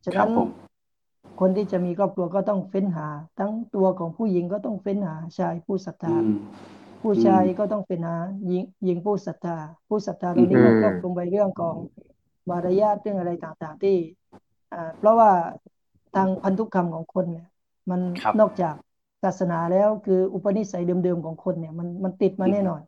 [0.06, 0.32] ฉะนั้น
[1.40, 3.08] คนที่จะมีครอบครัวก็ต้องเฟ้นหา
[3.40, 6.14] ทั้งตัวของผู้หญิงก็ต้องเฟ้นหาชายผู้ศรัทธา
[7.02, 8.16] ผู้ชายก็ต้องเฟ้นหา
[8.48, 9.58] หญิงหญิงผู้ศรัทธา
[9.88, 11.76] ผู้ศรัทธาตรงนี้ก็ครอบคลุมไปเรื่องของ
[12.50, 13.98] มารยาทเรื่องอะไรต่างๆที่
[14.74, 15.32] อ่าเพราะว่า
[16.16, 17.48] ทางพันธุกรรมของคนเนี่ย
[17.90, 18.02] มัน
[18.40, 18.76] นอกจาก
[19.24, 22.82] ศาสนาแล้วคืออุปนิสัยเดิมๆของคนเนี่ยมันมันติดมาแน่นอน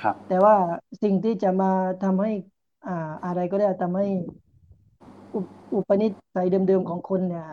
[0.00, 0.56] ครับ แต่ว่า
[1.02, 1.70] สิ่งที่จะมา
[2.04, 2.32] ทำให้
[2.86, 4.06] อ่า อะไรก็ได้ทำให้
[5.34, 7.46] อุปอุปนิสัยเดิมๆของคนเนี่ย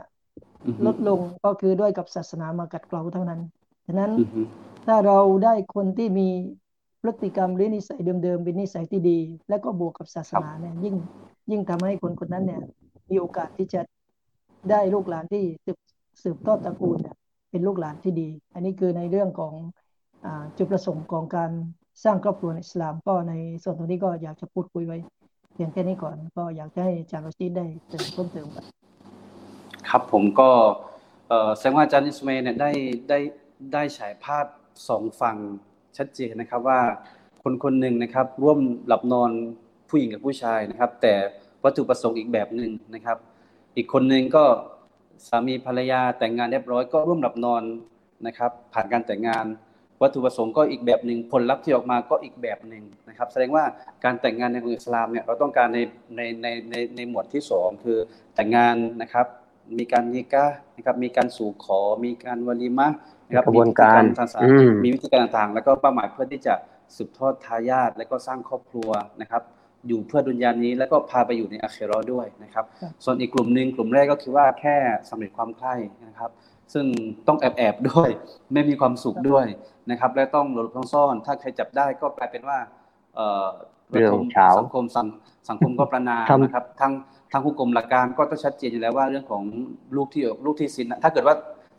[0.66, 3.42] อือฮึลดลงก็คือด้วยกับศาสนามากัดเกลาเท่านั้น
[3.88, 4.42] ฉะนั้นอือฮึ
[4.86, 6.30] ถ้าเราได้คนที่มี
[7.02, 10.96] พฤติกรรมหรือนิสัยเดิมๆเป็นนิสัยที่ดี แล้วก็บวกกับศาสนาเนี่ยยิ่ง
[11.52, 12.62] ยิ่งทำให้คนคนนั้นเนี่ย
[13.10, 13.82] มีโอกาสที่จะ
[14.70, 15.78] ได้ลูกหลานที่สืบ
[16.24, 17.16] สืบทอดตระกูลเนี่ย
[17.52, 19.54] เป็นลูกหลานที่ดี อันนี้คือในเรื่องของ
[20.26, 21.52] อ่าจุดประสงค์ของการ
[22.04, 28.66] สร้างครอบครัวในอิสลามก็ในส่วนตรงนี้ก็อยากจะพูดคุยไว้เพียงแค่นี้ก่อนก็อยากให้อาจารย์รชีดได้เติมเพิ่มเติมครับ
[29.90, 30.50] ครับผมก็
[31.58, 32.72] แสดงว่าอาจารย์อิสมเนี่ยได้
[33.10, 33.20] ได้
[33.74, 34.46] ได้ฉายภาพ
[34.90, 35.38] สองฝั่ง
[35.98, 36.80] ชัดเจนนะครับว่า
[37.44, 39.32] คนคนหนึ่งนะครับ ร่วมหลับนอน
[39.90, 41.14] ผู้หญิงกับผู้ชายนะครับ แต่
[41.64, 43.18] วัตถุประสงค์อีกแบบหนึ่งนะครับ
[43.76, 44.46] อีกคนหนึ่งก็
[45.28, 47.64] สามีภรรยาแต่งงานเรียบร้อยก็ร่วมหลับนอน
[48.28, 49.46] นะครับ ผ่านการแต่งงาน
[50.02, 53.64] วัตถุประสงค์ก็อีกแบบหนึ่งผลลัพธ์ที่ออกมาก็อีกแบบหนึ่งนะครับ แสดงว่า
[54.04, 55.80] การแต่งงานในของอิสลามเนี่ยเราต้องการใน
[56.16, 57.98] ในในในในหมวดที่สองคือ
[58.36, 59.26] แต่งงานนะครับ
[59.78, 66.54] มีการนิกะห์นะครับมีการสู่ขอ มีการวะลีมะห์นะครับกระบวนการมีพิธีทางศาสอืนามมีวิธีการต่างๆ แล้วก็เป้าหมายเพื่อที่จะ
[66.96, 68.90] สืบทอดทายาทและก็สร้างครอบครัว
[69.22, 69.42] นะครับ
[69.88, 74.76] อยู่เพื่อดุนยานี้แล้วก็พาไปอยู่ในอาเคเราะห์ด้วยนะครับครับ ส่วนอีกกลุ่มหนึ่งกลุ่มแรกก็คือว่าแค่
[75.10, 75.76] สำเร็จความใคร่
[76.08, 76.30] นะครับ
[76.74, 76.86] ซึ่ง
[77.28, 78.10] ต้องแอบแอบๆด้วย
[78.54, 79.46] ไม่มีความสุขด้วย
[79.92, 82.60] นะครับ และต้องหลบต้องซ่อน ถ้าใครจับได้ก็กลายเป็นว่า
[83.16, 83.48] เอ่อ
[83.92, 85.08] เรื่องระทมเฉาสังคมสัง
[85.50, 86.92] สังคมก็ประนามทำนะครับทาง
[87.32, 89.44] ทางผู้กรมหลักการก็ต้องชัดเจนอยู่แล้วว่าเรื่องของ
[89.96, 91.36] ลูกที่ลูกที่ซินาถ้าเกิดว่า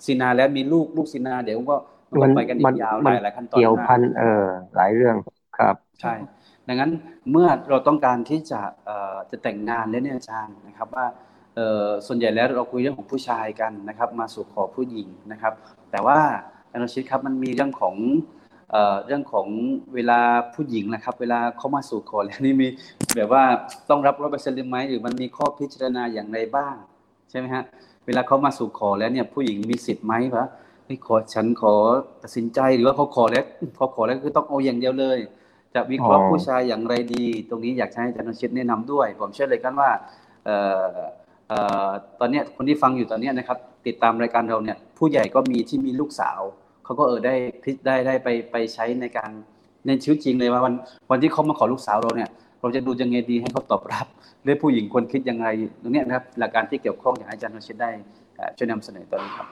[0.06, 1.76] ซินาแล้วมีลูกลูกซินาเดี๋ยวก็
[2.12, 4.44] มันมันก็ไปกันอีมันกยาวหมันลายหลายขั้นตอนเกี่ยวมากพันเออ
[4.76, 5.16] หลายเรื่อง
[5.58, 6.14] ครับ ใช่
[6.68, 6.90] ดังนั้น
[7.30, 11.27] เมื่อเราต้องการที่จะเอ่อจะแต่งงานแล้วเนี่ยอาจารย์นะครับว่าเอ่อ
[12.06, 15.52] ส่วนใหญ่แล้วเราคุยเรื่องของผู้ชายกันนะครับ มาสู่ขอผู้หญิงนะครับ
[15.90, 16.18] แต่ว่า
[16.70, 17.94] อาจารย์รชิตครับมันมีเรื่องของ
[18.70, 19.46] เอ่อเรื่องของ
[19.94, 20.20] เวลา
[20.54, 22.68] ผู้หญิงนะครับ เวลาเขามาสู่ขอแล้วนี่มี
[23.16, 23.42] แบบว่า
[23.90, 26.74] ต้องรับร้อยเปอร์เซ็นต์หรือไม่หรือมันมีข้อพิจารณาอย่างไรบ้าง
[27.30, 27.62] ใช่ไหมฮะ
[28.06, 30.46] เวลาเขามาสู่ขอแล้วเนี่ยผู้หญิงมีสิทธิ์ไหมวะ
[30.84, 31.74] เฮ้ยขอฉันขอ
[32.22, 33.44] ตัดสินใจหรือว่าเขาขอแล้ว
[33.76, 35.18] พอขอแล้วคือต้องเอาอย่างเดียวเลย
[35.74, 39.90] จะวิเคราะห์อ๋อผู้ชายอย่างไรดี ตรงนี้อยากจะให้อาจารย์นชิตแนะนำด้วย ผมเชื่อเลยกันว่า
[40.44, 40.56] เอ่
[40.92, 41.08] อเอ่อ
[42.20, 46.40] ตอนนี้คนที่ฟังอยู่ตอนนี้นะครับ ติดตามรายการเราเนี่ย ผู้ใหญ่ก็มีที่มีลูกสาว
[46.84, 49.30] เขาก็เออได้พิได้ได้ไปไปใช้ในการ
[49.86, 50.74] ในชีวิตจริงเลยว่าวัน
[51.10, 52.30] วันที่เขามาขอลูกสาวเราเนี่ย
[52.60, 54.06] เราจะดูยังไงดีให้เขาตอบรับ
[54.42, 55.46] หรือผู้หญิงควรคิดยังไง
[55.82, 57.90] ตรงนี้นะครับ หลักการที่เกี่ยวข้องอยากให้อาจารย์นชิตได้
[58.56, 59.48] ช่วยนำเสนอตอนนี้ครับ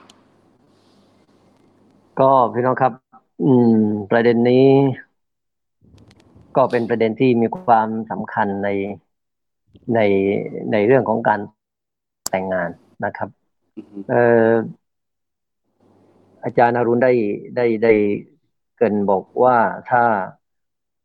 [2.19, 2.91] ก็พี่น้องครับ
[3.43, 3.77] อืม
[4.11, 4.67] ประเด็นนี้
[6.55, 8.69] ก็เป็นประเด็นที่มีความสำคัญใน
[9.95, 9.99] ใน
[10.71, 11.39] ในเรื่องของการ
[12.31, 12.69] แต่งงาน
[13.05, 13.29] นะครับ
[13.77, 14.53] อือฮึเอ่อ
[16.43, 17.13] อาจารย์อรุณได้
[17.55, 17.93] ได้ได้
[18.75, 19.57] เกรินบอกว่า
[19.89, 20.03] ถ้า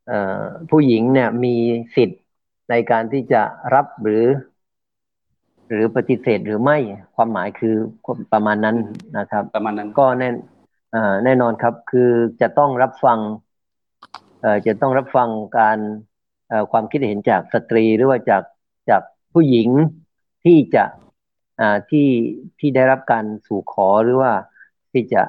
[0.09, 1.55] เอ่อผู้หญิงเนี่ยมี
[1.97, 2.21] สิทธิ์
[2.71, 3.43] ในการที่จะ
[3.75, 4.25] รับหรือ
[5.69, 6.79] หรือปฏิเสธหรือไม่
[7.15, 7.75] ความหมายคือ
[8.33, 8.77] ประมาณนั้น
[9.19, 10.31] นะครับ ประมาณนั้นก็แน่
[10.93, 13.19] เอ่อแน่นอนครับคือจะต้องรับฟัง
[14.41, 15.79] เอ่อจะต้องรับฟังการ
[16.49, 18.43] เอ่อความคิดเห็นจากสตรีหรือว่าจาก
[18.91, 19.69] จากผู้หญิง
[20.45, 20.95] ที่จะอ่า
[21.91, 22.09] ที่
[22.59, 24.33] ที่ได้รับการสู่ขอหรือว่า
[24.93, 25.23] ที่จะ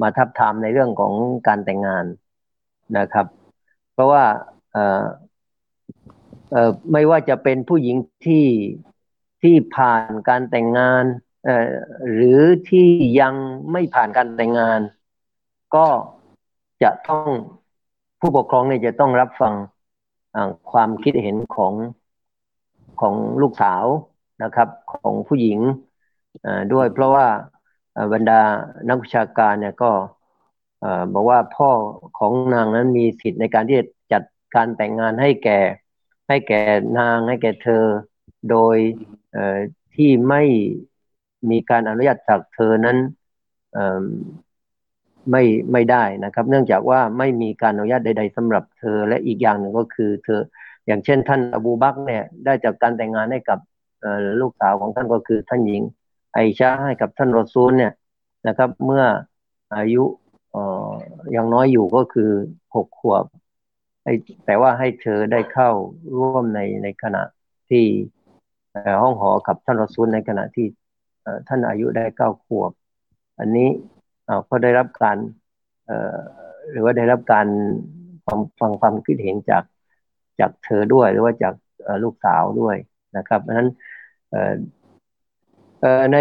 [0.00, 1.12] มาทับทามในเรื่องของ
[1.48, 2.04] การแต่งงาน
[2.98, 3.26] นะครับ
[3.92, 4.24] เพราะว่า
[6.92, 8.46] ไม่ว่าจะเป็นผู้หญิงที่
[9.42, 11.04] ที่ผ่านการแต่งงาน
[12.14, 12.88] หรือที่
[13.20, 13.34] ยัง
[13.72, 14.80] ไม่ผ่านการแต่งงาน
[15.74, 15.86] ก็
[16.82, 17.28] จะต้อง
[18.20, 19.54] ผู้ปกครองเนี่ยจะต้องรับฟัง
[20.72, 21.74] ความคิดเห็นของ
[23.00, 23.84] ของลูกสาว
[24.42, 25.58] นะครับของผู้หญิง
[26.72, 27.26] ด้วย เพราะว่า
[28.12, 28.40] บรรดา
[28.88, 29.90] นักวิชาการเนี่ยก็
[31.12, 31.70] บอกว่าพ่อ
[32.18, 34.22] ของนางนั้นมีสิทธิ์ในการที่จะจัด
[34.54, 35.60] การแต่งงานให้แก่
[36.28, 36.62] ให้แก่
[36.98, 37.84] นางให้แก่เธอ
[38.50, 38.76] โดย
[39.94, 40.42] ที่ไม่
[41.50, 42.98] มีการอนุญาตจากเธอนั้น
[45.30, 50.40] ไม่ไม่ได้นะครับ เนื่องจากว่าไม่มีการอนุญาตใด ๆสำหรับเธอและอีกอย่างหนึ่งก็คือ เธอ
[50.86, 53.58] อย่างเช่นท่านอบูบักเนี่ยได้จากการแต่งงานให้กับ
[54.00, 55.82] เอ่อลูกสาวของท่านก็คือท่านหญิง
[56.34, 57.92] ไอชาให้กับท่านรอซูลเนี่ย
[58.48, 59.04] นะครับ เมื่อ
[59.76, 60.04] อายุ
[61.36, 62.30] ยังน้อยอยู่ก็คือ
[62.74, 63.24] หกขวบ
[64.46, 65.70] แต่ว่าให้เธอได้เข้า
[66.16, 67.22] ร่วมในในขณะ
[67.70, 67.84] ที่
[69.02, 70.66] ห้องหอกับท่านรอซูลในขณะที่
[71.48, 72.70] ท่านอายุได้เก้าขวบ
[73.38, 73.68] อันนี้
[74.50, 75.16] ก็ได้รับการ
[76.70, 77.46] หรือว่าได้รับการ
[78.26, 79.64] ฟังฟังความคิดเห็นจาก
[80.40, 81.54] จากเธอด้วยหรือว่าจาก
[82.04, 82.76] ลูกสาวด้วย
[83.16, 83.68] นะครับเพราะฉะนั้น
[86.12, 86.18] ใน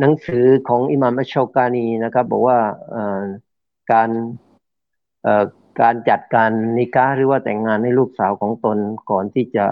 [0.00, 2.58] หนังสือของอิหม่ามอัชชกานีนะครับบอกว่า
[3.92, 4.10] การ
[5.80, 8.78] การจัดการนิกาหรือว่าแต่งงานให้ลูกสาวของตน
[9.10, 9.64] ก่อนที่จะ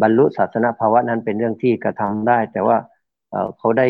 [0.00, 2.76] บรรลุศาสนาภาวะนั้นเป็นเรื่องที่กระทำได้ แต่ว่า
[3.58, 3.86] เขาได้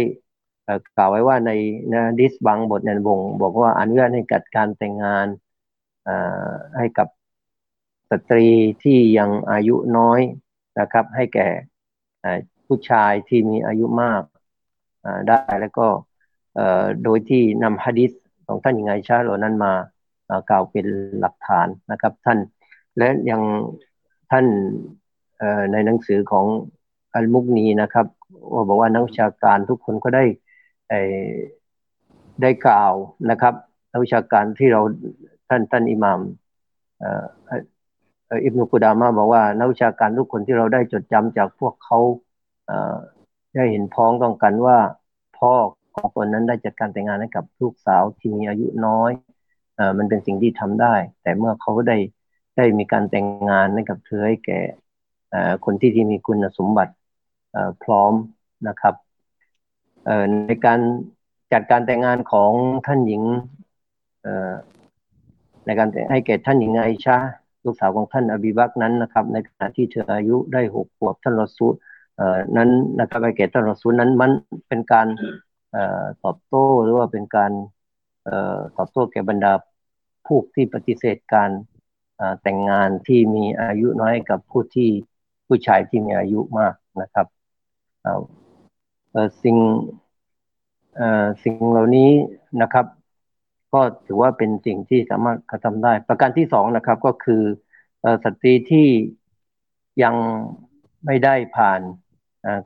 [0.96, 1.50] กล่าวไว้ว่าใน
[1.92, 5.26] นะดิสบางบทในวงบอกว่าอนุญาตให้จัดการแต่งงาน
[6.76, 7.08] ให้กับ
[8.10, 8.46] สตรี
[8.82, 10.20] ที่ยังอายุน้อย
[10.80, 11.48] นะครับ ให้แก่
[12.66, 14.22] ผู้ชายที่มีอายุมาก
[15.28, 15.87] ได้แล้วก็
[17.04, 18.11] โดยที่นำฮะดิษ
[18.46, 19.72] ของท่านยังไงชาเหล่านั้นมา
[20.50, 20.87] กล่าวเป็น
[21.20, 22.38] หลักฐานนะครับท่าน
[22.98, 23.42] และยัง
[24.30, 24.46] ท่าน
[25.72, 26.46] ในหนังสือของ
[27.14, 28.06] อัลมุกนีนะครับ
[28.52, 30.24] ว่าบอกว่านักวิชาการทุกคนก็ได้
[32.42, 32.92] ได้กล่าว
[33.30, 33.54] นะครับ
[33.92, 34.80] นักวิชาการที่เรา
[35.48, 36.20] ท่านท่านอิหมาม
[38.43, 41.99] อิบนุกุดามาบอกว่านักวิชาการทุกคนที่เราได้จดจำจากพวกเขา
[43.55, 44.79] ได้เห็นพ้องต้องกันว่า
[45.38, 45.53] พ่อ
[45.95, 49.11] ของคนนั้นได้จัดการแต่งงานให้กับลูกสาวที่มีอายุน้อย
[49.79, 51.97] อมันเป็นสิ่งที่ทำได้ แต่เมื่อเขาได้
[52.57, 54.61] ได้มีการแต่งงานให้กับเธอให้แก่
[55.64, 56.93] คนที่ที่มีคุณสมบัติ
[57.83, 58.12] พร้อม
[58.69, 58.95] นะครับ
[60.47, 60.81] ในการ
[61.53, 62.53] จัดการแต่งงานของ
[62.87, 63.23] ท่านหญิง
[65.66, 67.19] ในการให้แก่ท่านหญิงไอชา
[67.64, 71.73] ลูกสาวของท่านอบีบักนั้นนะครับ ในขณะที่เธออายุได้หกขวบท่านรอซูล
[72.57, 72.70] นั้น
[73.01, 74.31] นะครับไปแก่ท่านรอซูลนั้นมัน
[74.68, 75.07] เป็นการ
[76.25, 77.53] ตอบโต้หรือว่าเป็นการ
[78.77, 79.53] ตอบโต้แก่บรรดา
[80.27, 81.51] ผู้ที่ปฏิเสธการ
[82.42, 84.88] แต่งงานที่มีอายุน้อยกับผู้ที่
[85.46, 87.27] ผู้ชายที่มีอายุมากนะครับ
[89.42, 89.57] สิ่ง
[91.42, 92.11] สิ่งเหล่านี้
[92.62, 92.87] นะครับ
[93.72, 97.42] ก็ถือว่าเป็นสิ่งที่สามารถกระทำได้ ประการที่สองนะครับก็คือ
[98.24, 98.88] สตรีที่
[100.02, 100.14] ยัง
[101.06, 101.80] ไม่ได้ผ่าน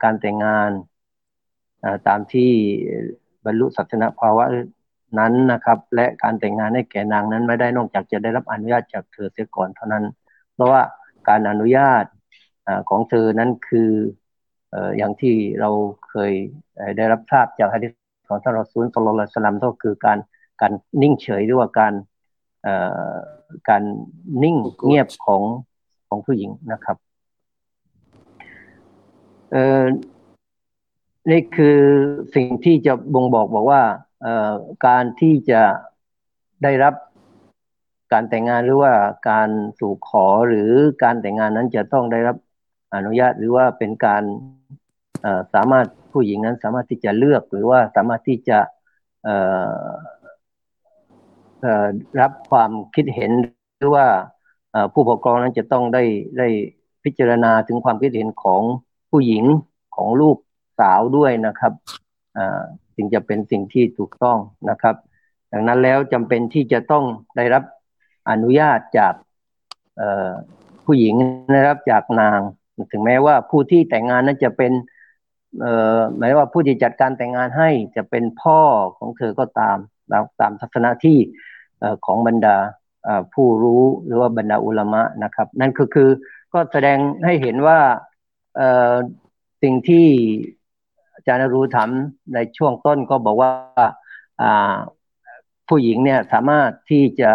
[0.03, 0.71] การแต่งงาน
[2.07, 2.51] ตามที่
[3.45, 4.45] บรรลุศาสนภาวะ
[5.19, 10.03] นั้นนะครับ และการแต่งงานให้แก่นางนั้นไม่ได้นอกจากจะได้รับอนุญาตจากเธอเสียก่อนเท่านั้น
[10.53, 10.81] เพราะว่า
[11.29, 12.05] การอนุญาต
[12.89, 13.91] ของเธอนั้นคือ
[14.97, 15.69] อย่างที่เรา
[16.09, 16.31] เคย
[16.97, 17.91] ได้รับทราบจากฮะดิษ
[18.27, 20.17] ของท่านรอซูลสุลต่านสลัมก็คือการ
[20.61, 21.93] การนิ่งเฉยหรือว่าการ
[23.69, 23.83] การ
[24.43, 25.41] นิ่งเงียบของ
[26.07, 26.97] ของผู้หญิงนะครับ
[31.31, 31.79] นี่คือ
[32.35, 33.81] สิ่งที่จะบ่งบอกบอกว่า
[34.87, 35.61] การที่จะ
[36.63, 36.93] ได้รับ
[38.13, 38.93] การแต่งงานหรือว่า
[39.29, 40.71] การสู่ขอหรือ
[41.03, 42.37] การแต่งงานนั้นจะต้องได้รับ
[42.95, 44.23] อนุญาตหรือว่าเป็นการ
[45.53, 48.59] สามารถผู้หญิงนั้นสามารถที่จะเลือกหรือว่าสามารถที่จะ
[52.21, 53.31] รับความคิดเห็น
[53.77, 54.07] หรือว่า
[54.93, 56.03] ผู้ปกครองนั้นจะต้องได้
[56.39, 56.47] ได้
[57.03, 58.61] พิจารณาถึงความคิดเห็นของ
[59.09, 59.43] ผู้หญิง
[59.95, 60.37] ของลูก
[60.79, 61.73] สาวด้วยนะครับ
[62.95, 64.37] จึงจะเป็นสิ่งที่ถูกต้อง
[64.69, 64.95] นะครับ
[65.51, 67.03] ดังนั้นแล้วจำเป็นที่จะต้อง
[67.37, 67.63] ได้รับ
[68.29, 69.13] อนุญาตจาก
[70.85, 71.15] ผู้หญิง
[71.55, 72.39] นะครับจากนาง
[72.91, 74.71] ถึงแม้ว่าผู้ที่แต่งงานนั้นจะเป็น
[76.17, 78.61] หมายว่าผู้ที่จัดการแต่งงานให้จะเป็นพ่อ
[78.97, 79.77] ของเธอก็ตาม
[80.39, 81.17] ตามทัศนะที่
[82.05, 82.55] ของบรรดา
[83.33, 86.09] ผู้รู้หรือว่าบรรดาอุลามะนะครับ นั่นคือคือ
[86.53, 87.79] ก็แสดงให้เห็นว่า
[89.63, 90.07] สิ่งที่
[91.13, 91.89] อาจารย์รู้ถาม
[92.33, 93.51] ในช่วงต้นก็บอกว่า
[95.67, 97.31] ผู้หญิงเนี่ยสามารถที่จะ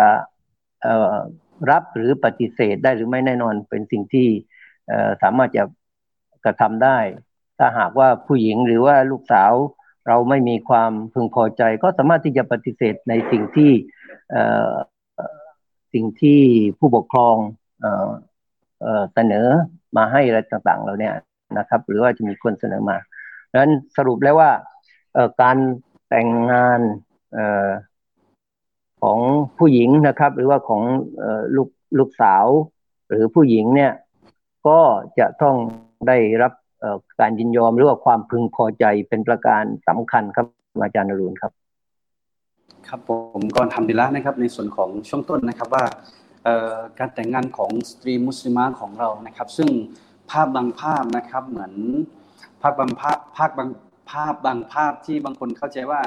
[1.71, 4.29] รับหรือปฏิเสธได้หรือไม่แน่นอนเป็นสิ่งที่
[5.23, 5.65] สามารถจะ
[6.45, 6.99] กระทำได้
[7.59, 9.53] ถ้าหากว่าผู้หญิงหรือว่าลูกสาว
[10.11, 13.73] เราไม่มีความพึงพอใจ ก็สามารถที่จะปฏิเสธในสิ่งที่
[15.93, 16.41] สิ่งที่
[16.79, 17.37] ผู้ปกครอง
[19.15, 19.47] เสนอ
[19.97, 21.15] มาให้อะไรต่างๆเราเนี่ย
[21.59, 22.97] นะครับ หรือว่าจะมีคนเสนอมา
[23.51, 24.51] ดังนั้นสรุปแล้วว่า
[25.43, 25.57] การ
[26.09, 26.81] แต่งงาน
[29.03, 29.19] ของ
[29.59, 30.83] ผู้หญิงนะครับ หรือว่าของ
[31.57, 31.69] ลูก
[31.99, 32.47] ลูกสาว
[33.09, 33.93] หรือผู้หญิงเนี่ย
[34.69, 34.81] ก็
[35.19, 35.57] จะต้อง
[36.09, 36.53] ได้รับ
[37.21, 40.47] การยินยอมหรือว่าความพึงพอใจเป็นประการสำคัญครับ
[40.83, 41.53] อาจารย์นรุนครับ
[42.89, 45.85] ครับผมก่อนทำดีละนะครับ ในส่วนของช่วงต้นนะครับว่า
[46.99, 49.71] การแต่งงานของสตรีมุสลิมาของเรานะครับ ซึ่ง
[50.31, 51.73] ภาพบางภาพนะครับเหมือน
[52.61, 53.69] ภาพบางภาพภาพบาง
[54.11, 56.01] ภาพบางภาพที่บางคนเข้าใจว่า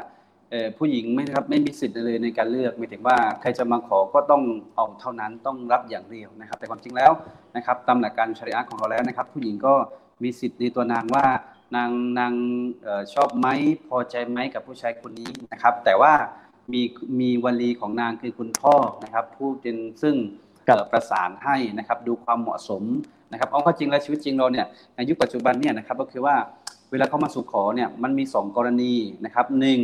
[0.78, 4.44] ผู้หญิงไม่ครับไม่มีสิทธิ์เลยในการเลือกหมายถึงว่าใครจะมาขอก็ต้อง
[4.76, 7.12] เอาเท่านั้นต้องรับอย่างเดียวนะครับ แต่ความจริงแล้ว
[7.56, 9.74] นะครับตามหลักการชริอะของเราแล้วนะครับ ผู้หญิงก็
[10.22, 11.26] มีสิทธิ์ในตัวนางว่า
[11.76, 12.34] นางนาง
[13.14, 13.48] ชอบไหม
[13.88, 16.14] พอใจไหมกับผู้ชายคนนี้นะครับ แต่ว่า
[16.74, 16.82] มี
[17.20, 20.16] มีวลีของนางคือคุณพ่อนะครับผู้เป็นซึ่ง
[20.92, 22.84] ประสานให้นะครับดูความเหมาะสม
[23.32, 26.36] นะครับเอาข้อจริงแล้วชีวิตจริงเราเนี่ยในยุคปัจจุบันเนี่ยนะครับก็คือว่า
[26.92, 28.94] เวลาเขามาสู่ขอเนี่ยมันมีสองกรณี
[29.26, 29.80] นะครับหนึ่ง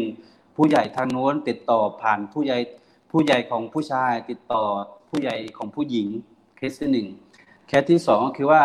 [0.55, 2.57] ผู้ใหญ่ทางโน้นติดต่อผ่านผู้ใหญ่
[3.11, 4.63] ผู้ใหญ่ของผู้ชายติดต่อ
[5.09, 6.07] ผู้ใหญ่ของผู้หญิง
[6.57, 7.07] เคสที่หนึ่ง
[7.67, 8.61] เคสที่สองก็คือว่า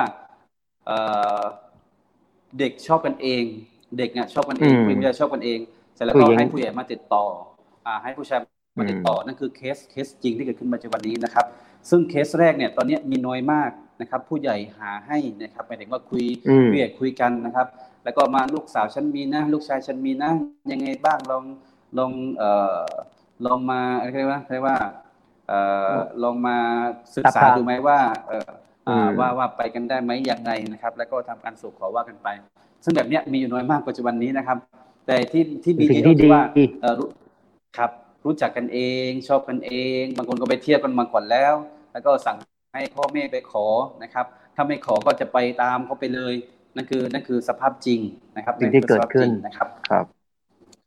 [2.59, 3.45] เด็กชอบกันเอง
[3.99, 5.59] เด็กเนี่ยชอบกันเองผู้ใหญ่ชอบกันเอง
[5.95, 7.25] เสร็จแล้วก็ให้ผู้ใหญ่มาติดต่อ
[7.87, 8.39] อ่า ให้ผู้ชาย
[8.79, 11.47] มาติดต่อนั่นคือเคสเคสจริงที่เกิดขึ้นปัจจุบันนี้นะครับ
[11.91, 13.71] ซึ่งเคสแรกเนี่ยตอนนี้มีน้อยมาก
[14.01, 16.25] นะครับ ผู้ใหญ่หาให้นะครับหมายถึงว่าคุย
[16.71, 17.67] ผู้ใหญ่คุยกันนะครับ
[18.05, 20.31] แล้วก็มาลูกสาวฉันมีนะลูกชายฉันมีนะ
[20.73, 21.45] ยังไงบ้างลอง
[21.99, 22.83] ลองเอ่อ
[23.47, 24.77] ลองมาอะไรเรียกว่าเรียกว่า
[25.49, 25.59] เอ่
[25.91, 26.57] อลองมา
[27.17, 28.51] ศึกษาดูไหมว่าเอ่อ
[29.19, 32.29] ว่าว่าไปกันได้ไหมอย่างไรนะครับ แล้วก็ทำการสู่ขอว่ากันไป
[32.85, 34.59] ซึ่งแบบนี้มีอยู่น้อยมากปัจจุบันนี้นะครับ
[35.07, 36.43] แต่ที่ที่ดีก็คือว่า
[36.83, 36.95] เออ
[37.79, 37.91] ครับ
[38.25, 41.55] รู้จักกันเองชอบกันเอง บางคนก็ไปเที่ยวกันมาก่อนแล้ว
[41.93, 42.37] แล้วก็สั่ง
[42.75, 43.67] ให้พ่อแม่ไปขอ
[44.03, 46.35] นะครับ ถ้าไม่ขอก็จะไปตามเขาไปเลย
[46.77, 48.01] นั่นคือนั่นคือสภาพจริง
[48.37, 50.07] นะครับที่เกิดขึ้นนะครับครับ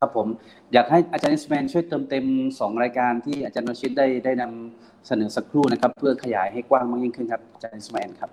[0.01, 0.27] ครับผม
[0.73, 2.25] อยากให้อาจารย์อิสแมนช่วยเติมเต็ม
[2.60, 8.31] สองรายการที่อาจารย์รชิดได้ได้นำเสนอสักครู่นะครับ เพื่อขยายให้กว้างมากยิ่งขึ้นครับอาจารย์อิสแมนครับ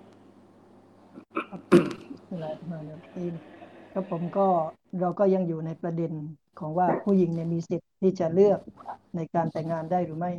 [3.93, 4.47] ครับผมก็
[5.01, 6.11] เราก็ยังอยู่ในประเด็น
[6.59, 8.59] ของว่าผู้หญิงเนี่ยมีสิทธิ์ที่จะเลือก
[9.15, 10.31] ในการแต่งงานได้หรือไม่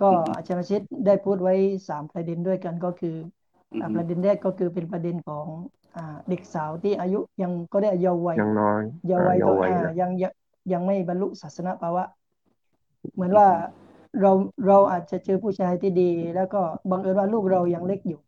[0.00, 1.54] ก็อาจารย์ชิตได้พูดไว้
[1.88, 3.16] สามประเด็นด้วยกันก็คือ
[3.96, 5.46] ประเด็นแรกก็คือเป็นประเด็นของ
[6.28, 9.50] เด็กสาวที่อายุยังก็ได้เยาว์วัยยังน้อยเยาว์วัยก็
[10.00, 10.10] ยัง
[10.72, 12.04] ยังไม่บรรลุศาสนาภาวะ
[13.14, 13.48] เหมือนว่า
[14.20, 14.32] เรา
[14.66, 18.20] เราอาจจะเจอผู้ชายที่ดี แล้วก็บังเอิญว่าลูกเรายังเล็กอยู่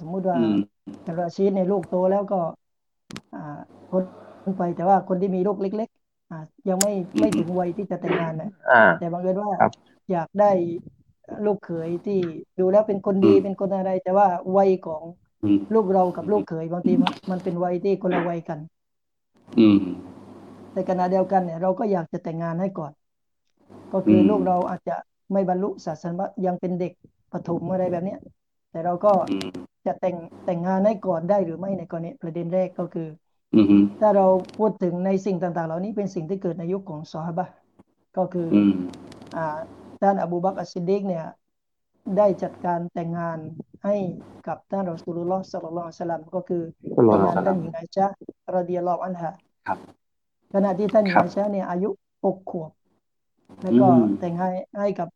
[0.00, 0.36] สมมุติว่า
[1.16, 2.40] เราชี้ในลูกโตแล้วก็
[3.90, 4.02] คน
[4.58, 5.88] ไปแต่ว่าคนที่มีลูกเล็ก
[6.28, 8.50] ๆยังไม่ไม่ถึงวัยที่จะแต่งงานนะ
[8.98, 9.52] แต่บังเอิญว่า
[10.10, 10.50] อยากได้
[11.46, 12.18] ลูกเขยที่
[12.58, 15.02] ดูแล้วเป็นคนดีเป็นคนอะไร แต่ว่าวัยของ
[15.74, 16.92] ลูกเรากับลูกเขยบางที
[17.30, 18.58] มันเป็นวัยที่คนละวัยกัน
[19.58, 19.78] อืม
[20.72, 22.92] แต่ขณะเดียวกันเนี่ยเราก็อยากจะแต่งงานให้ก่อน
[23.92, 24.96] ก็คือลูกเราอาจจะ
[25.32, 26.92] ไม่บรรลุศาสนายังเป็นเด็ก
[27.32, 28.18] ปฐมอะไรแบบเนี้ย
[28.70, 29.12] แต่เราก็
[29.86, 33.08] จะแต่งแต่งงานให้ก่อนได้หรือไม่ในกรณีประเด็นแรกก็คือ
[34.00, 34.26] ถ้าเรา
[34.58, 37.46] พูดถึงในสิ่งต่าง ๆ เหล่านี้เป็นสิ่งที่เกิดในยุคของซอฮาบะ
[38.16, 38.48] ก็คือ
[39.36, 39.58] อ่า
[40.04, 41.24] ท่านอบูบักอัสซิดิกเนี่ย
[42.16, 43.38] ได้จัดการแต่งงาน
[43.84, 43.94] ให้
[44.46, 46.62] กับท่านรอสูลุลลอฮ์สัลลัลลอฮุอะลัยฮิสลามก็คือ
[47.06, 48.06] แต่งงานท่านหญิงไอชะ
[48.56, 49.30] รดิยัลลอฮุอันฮะ
[49.66, 49.78] ครับ
[50.54, 51.90] ขณะที่ท่านหญิงไอชะเนี่ยอายุ
[52.24, 52.70] หกขวบ
[53.62, 53.86] แล้วก็
[54.20, 55.08] แต่งให้ให้กับ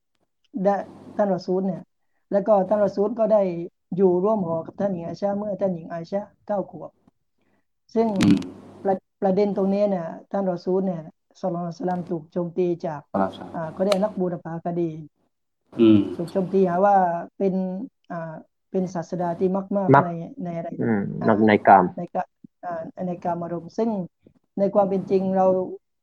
[0.65, 0.77] ได้
[1.17, 1.83] ท่านรอซูลเนี่ย
[2.33, 3.43] แล้วก็ท่านรอซูลก็ได้
[3.97, 6.91] อยู่ร่วมหอกับท่านหญิงไอชะเมื่อท่านหญิงไอชะเก้าขวบ
[7.95, 8.07] ซึ่ง
[8.85, 11.03] ประประเด็นตรงนี้เนี่ยท่านรอซูลเนี่ย
[11.41, 13.01] สลลสลามถูกโจมตีจาก
[13.55, 14.91] อ่าก็ได้นักบูรพาคดี
[16.17, 16.97] ถูกโจมตีหาว่า
[17.39, 17.55] เป็น
[18.13, 18.35] อ่า
[18.71, 20.11] เป็นศาสดาที่มากมากใน
[20.45, 20.69] ในอะไร
[21.29, 22.23] นักในกามในกา
[23.07, 23.91] ในกามอารมณ์ซึ่ง
[24.59, 25.47] ในความเป็นจริงเรา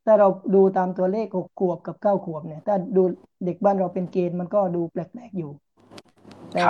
[0.06, 3.02] ถ้าเราดูตามตัวเลขหกขวบกับเก้าขวบเนี่ย ถ้าดู
[3.44, 5.50] เด็กบ้านเราเป็นเกณฑ์มันก็ดูแปลกๆอยู่
[6.52, 6.64] แต่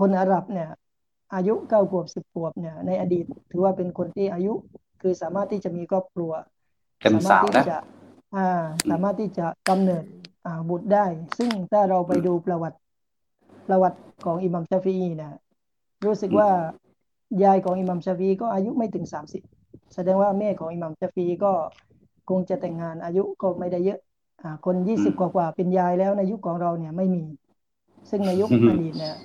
[0.00, 0.68] คนอาหรับเนี่ย
[1.34, 4.52] อายุเก้าขวบสิบขวบเนี่ยในอดีต ถือว่าเป็นคนที่อายุ
[5.00, 6.32] คือสามารถที่จะมีครอบครัว
[7.04, 7.76] สามารถที่จะ
[8.90, 10.04] สามารถที่จะกำเนิด
[10.68, 11.06] บุตรได้
[11.38, 12.78] ซึ่งถ้าเราไปดูประวัติ
[13.68, 15.34] ประวัติของอิหมัมชาฟีเนี่ย
[16.06, 16.48] รู้สึกว่า
[17.42, 19.42] ยายของอิหมัมชาฟีก็อายุไม่ถึงสามสิบ
[19.94, 21.52] แสดงว่าแม่ของอิหมัมชาฟีก็
[22.30, 24.00] คงจะแต่งงานอายุก็ไม่ได้เยอะ
[24.42, 27.24] อ่าคนยี่สิบกว่ากว่าเป็นยายแล้วในยุคของเราเนี่ยไม่มี
[28.10, 29.16] ซึ่งในยุคอดีตเนี่ย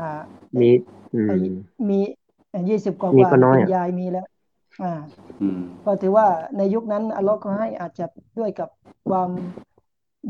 [0.00, 0.20] อ่า
[0.60, 0.68] มี
[1.88, 1.98] มี
[2.68, 4.26] ยี่สิบกว่ากว่าเป็นยายมีแล้ว
[4.82, 4.92] อ่า
[5.84, 8.06] ก็ถือว่าในยุคนั้นอัลลอฮ์ก็ให้อาจจะ
[8.38, 8.68] ด้วยกับ
[9.08, 9.30] ความ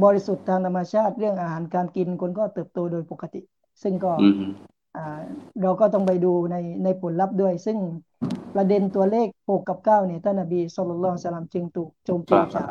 [0.04, 3.40] บริสุทธิ์ทางธรรมชาติเรื่องอาหารการกินคนก็เติบโตโดยปกติ
[3.82, 4.12] ซึ่งก็
[5.62, 7.78] เราก็ต้องไปดูในในผลลัพธ์ด้วย ซึ่ง
[8.56, 12.70] ประเด็นตัวเลขหกกับเก้าเนี่ยท่านนบีสุลต่านสลามจึงถูกโจมตีจาก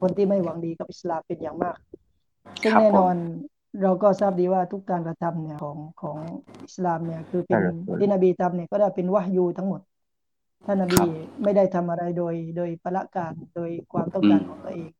[0.00, 1.76] คนที่ไม่หวังดีกับอิสลามเป็นอย่างมาก
[2.62, 3.14] ซึ่งแน่นอน
[3.82, 6.16] เราก็ทราบดีว่าทุกการกระทำเนี่ยของของ
[6.64, 7.60] อิสลามเนี่ยคือเป็น
[7.98, 9.80] ที่นบีทำเนี่ยก็ได้เป็นวะฮยูทั้งหมด
[10.64, 11.02] ท่านนบี
[11.42, 14.90] ไม่ได้ทำอะไรโดยโดยประการโดยความต้องการของตัวเอง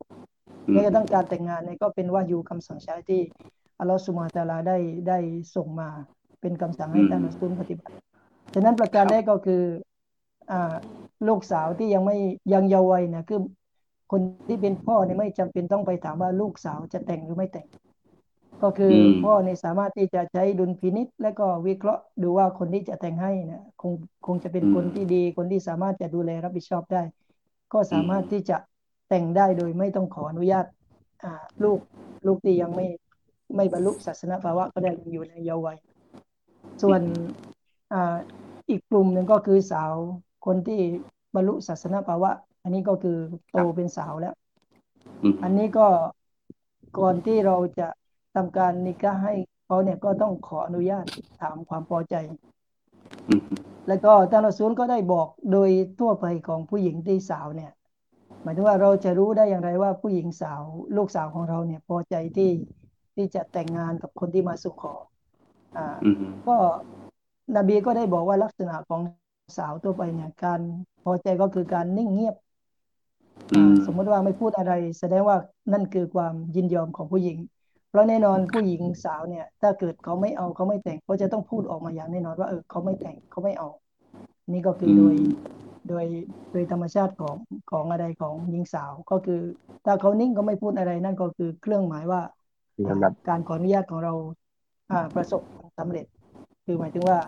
[0.72, 3.20] แม้กระทั่งการแต่งงานเนี่ยก็เป็นว่าอยู่คำสั่งใช้ที่
[3.78, 4.78] อัลลอฮฺสุมาตาลาได้
[5.08, 5.18] ได้
[5.54, 5.88] ส่งมา
[6.40, 7.94] เป็นคำสั่งให้ท่านอัสตุนปฏิบัติ
[8.54, 9.62] ฉะนั้นประการแรกก็คือ
[10.50, 10.74] อ่า
[11.28, 12.16] ลูกสาวที่ยังไม่
[12.52, 13.40] ยังเยาว์วัยเนี่ยคือ
[14.12, 17.66] คนที่เป็นพ่อเนี่ยไม่จำเป็นต้องไปถามว่าลูกสาวจะแต่งหรือไม่แต่ง
[18.62, 18.94] ก็คือ
[19.24, 23.92] พ่อเนี่ยสามารถที่จะใช้ดุลพินิษและก็วิเคราะห์ดูว่าคนที่จะแต่งให้เนี่ยคง
[24.26, 27.02] คงจะเป็นคนที่ดี คนที่สามารถจะดูแลรับผิดชอบได้
[27.72, 28.56] ก็สามารถที่จะ
[29.08, 30.66] แต่งได้โดยไม่ต้องขออนุญาต
[31.24, 31.78] อ่าลูก
[32.26, 32.86] ลูกที่ยังไม่
[33.56, 35.78] ไม่บรรลุศาสนาภาวะก็ได้อยู่ในเยาว์วัย
[36.82, 37.00] ส่วน
[37.92, 38.16] อ่า
[38.70, 39.92] อีกกลุ่มหนึ่งก็คือสาว
[40.46, 40.80] คนที่
[41.34, 42.30] บรรลุศาสนาภาวะ
[42.62, 43.16] อันนี้ก็คือ
[43.50, 44.34] โตเป็นสาวแล้ว
[45.42, 45.86] อันนี้ก็
[46.98, 47.88] ก่อนที่เราจะ
[48.36, 49.34] ทำการนิกะให้
[49.66, 51.04] เขาเนี่ยก็ต้องขออนุญาต
[51.40, 52.14] ถามความพอใจ
[53.28, 53.42] อืม
[53.88, 55.70] แล้วก็ท่านรอซูลก็ได้บอกโดย
[56.00, 57.72] ทั่วไปของผู้หญิงที่สาวเนี่ย
[58.42, 60.62] หมายถึงว่าเราจะรู้ได้อย่างไรว่าผู้หญิงสาว
[60.96, 62.50] ลูกสาวของเราเนี่ยพอใจที่
[63.14, 64.94] ที่จะแต่งงานกับคนที่มาสู่ขอ
[65.76, 66.16] อ่าอืม
[66.46, 66.56] ก็
[67.56, 69.00] นบีก็ได้บอกว่าลักษณะของ
[69.58, 70.60] สาวทั่วไปเนี่ยการ
[71.04, 72.36] พอใจก็คือการนิ่งเงียบ
[73.54, 75.36] อืมสมมติว่าไม่พูดอะไร แสดงว่า
[75.72, 77.38] นั่นคือความยินยอมของผู้หญิง
[77.90, 83.68] เพราะแน่นอนผู้หญิงสาวเนี่ย ถ้าเกิดเขาไม่เอาเขาไม่แต่งเขาจะต้องพูดออกมาอย่างแน่นอนว่าเออเขาไม่แต่งเขาไม่เอา
[84.48, 85.16] นี่ก็คือโดย
[85.88, 86.06] โดย
[86.52, 87.36] โดยธรรมชาติของ
[87.70, 89.40] ของอะไรของหญิงสาวก็คือ
[89.84, 92.20] ถ้าเขานิ่งก็ไม่พูดอะไรนั่นก็คือเครื่องหมายว่า
[92.90, 94.14] สำหรับการขออนุญาตของเรา
[94.92, 96.06] อ่าประสบความสำเร็จ
[96.64, 97.18] คือหมายถึงว่า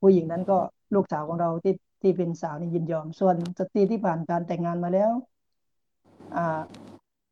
[0.00, 0.58] ผู้หญิงนั้นก็
[0.94, 5.12] ลูกสาวของเราที่ที่เป็นสาวนี่ยินยอม ส่วนสตรีที่ผ่านการแต่งงานมาแล้ว
[6.36, 6.60] อ่า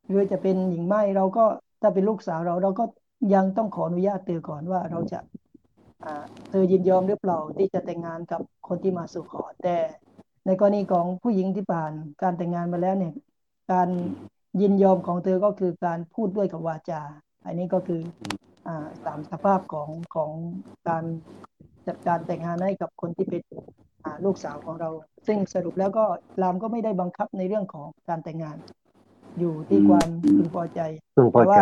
[0.07, 1.45] หรือจะเป็นหญิงไม้เราก็
[1.81, 2.83] ถ้าเป็นลูกสาวเราเราก็
[3.33, 5.19] ยังต้องขออนุญาตเธอก่อนว่าเราจะ
[6.49, 9.77] เธอยินยอมหรือเปล่าที่จะแต่งงานกับคนที่มาสู่ขอ แต่
[10.45, 13.13] ในกรณีของผู้หญิงที่ผ่านการแต่งงานมาแล้วเนี่ย
[13.71, 13.89] การ
[14.61, 17.01] ยินยอมของเธอก็คือการพูดด้วยกับวาจา
[17.45, 18.01] อันนี้ก็คือ
[18.67, 18.69] อ
[19.05, 20.31] ตามสภาพของของ
[20.87, 21.03] การ
[21.87, 23.43] จัดการแต่งงานให้กับคนที่เป็น
[24.25, 24.89] ลูกสาวของเรา
[25.27, 28.57] ซึ่งสรุปแล้วก็อิสลามก็ไม่ได้บังคับในเรื่องของการแต่งงาน
[29.39, 30.81] อยู่ที่ความพึงพอใจ
[31.15, 31.61] พึงพอแต่ใจว่า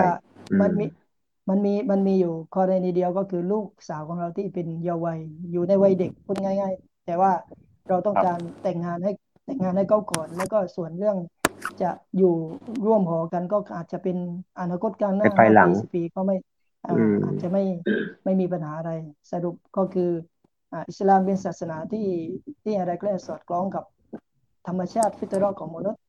[0.51, 0.85] อืมมันมี
[1.49, 5.19] มันมีมันมีอยู่กรณีเดียวก็คือลูกสาวของเราที่เป็นเยาว์วัย
[5.51, 7.31] อยู่ในวัยเด็กพูดง่าย ๆ แต่ว่า
[7.89, 9.11] เราต้องการแต่งงานให้
[9.45, 11.17] แต่งงานให้เขาก่อนแล้วก็ส่วนเรื่อง
[11.81, 12.33] จะอยู่
[12.85, 14.17] ร่วมหอกันก็อาจจะเป็น
[14.59, 16.37] อนาคตการหน้าในภายหลังปีสิบปีก็ไม่
[16.85, 17.63] อ่าอืมอาจจะไม่
[18.23, 18.91] ไม่มีปัญหาอะไร
[19.31, 20.09] สรุปก็คือ
[20.71, 22.07] อ่าอิสลามเป็นศาสนาที่
[22.63, 23.83] ที่อะไรก็ได้สอดคล้องกับ
[24.67, 26.01] ธรรมชาติฟิตรอของมนุษย์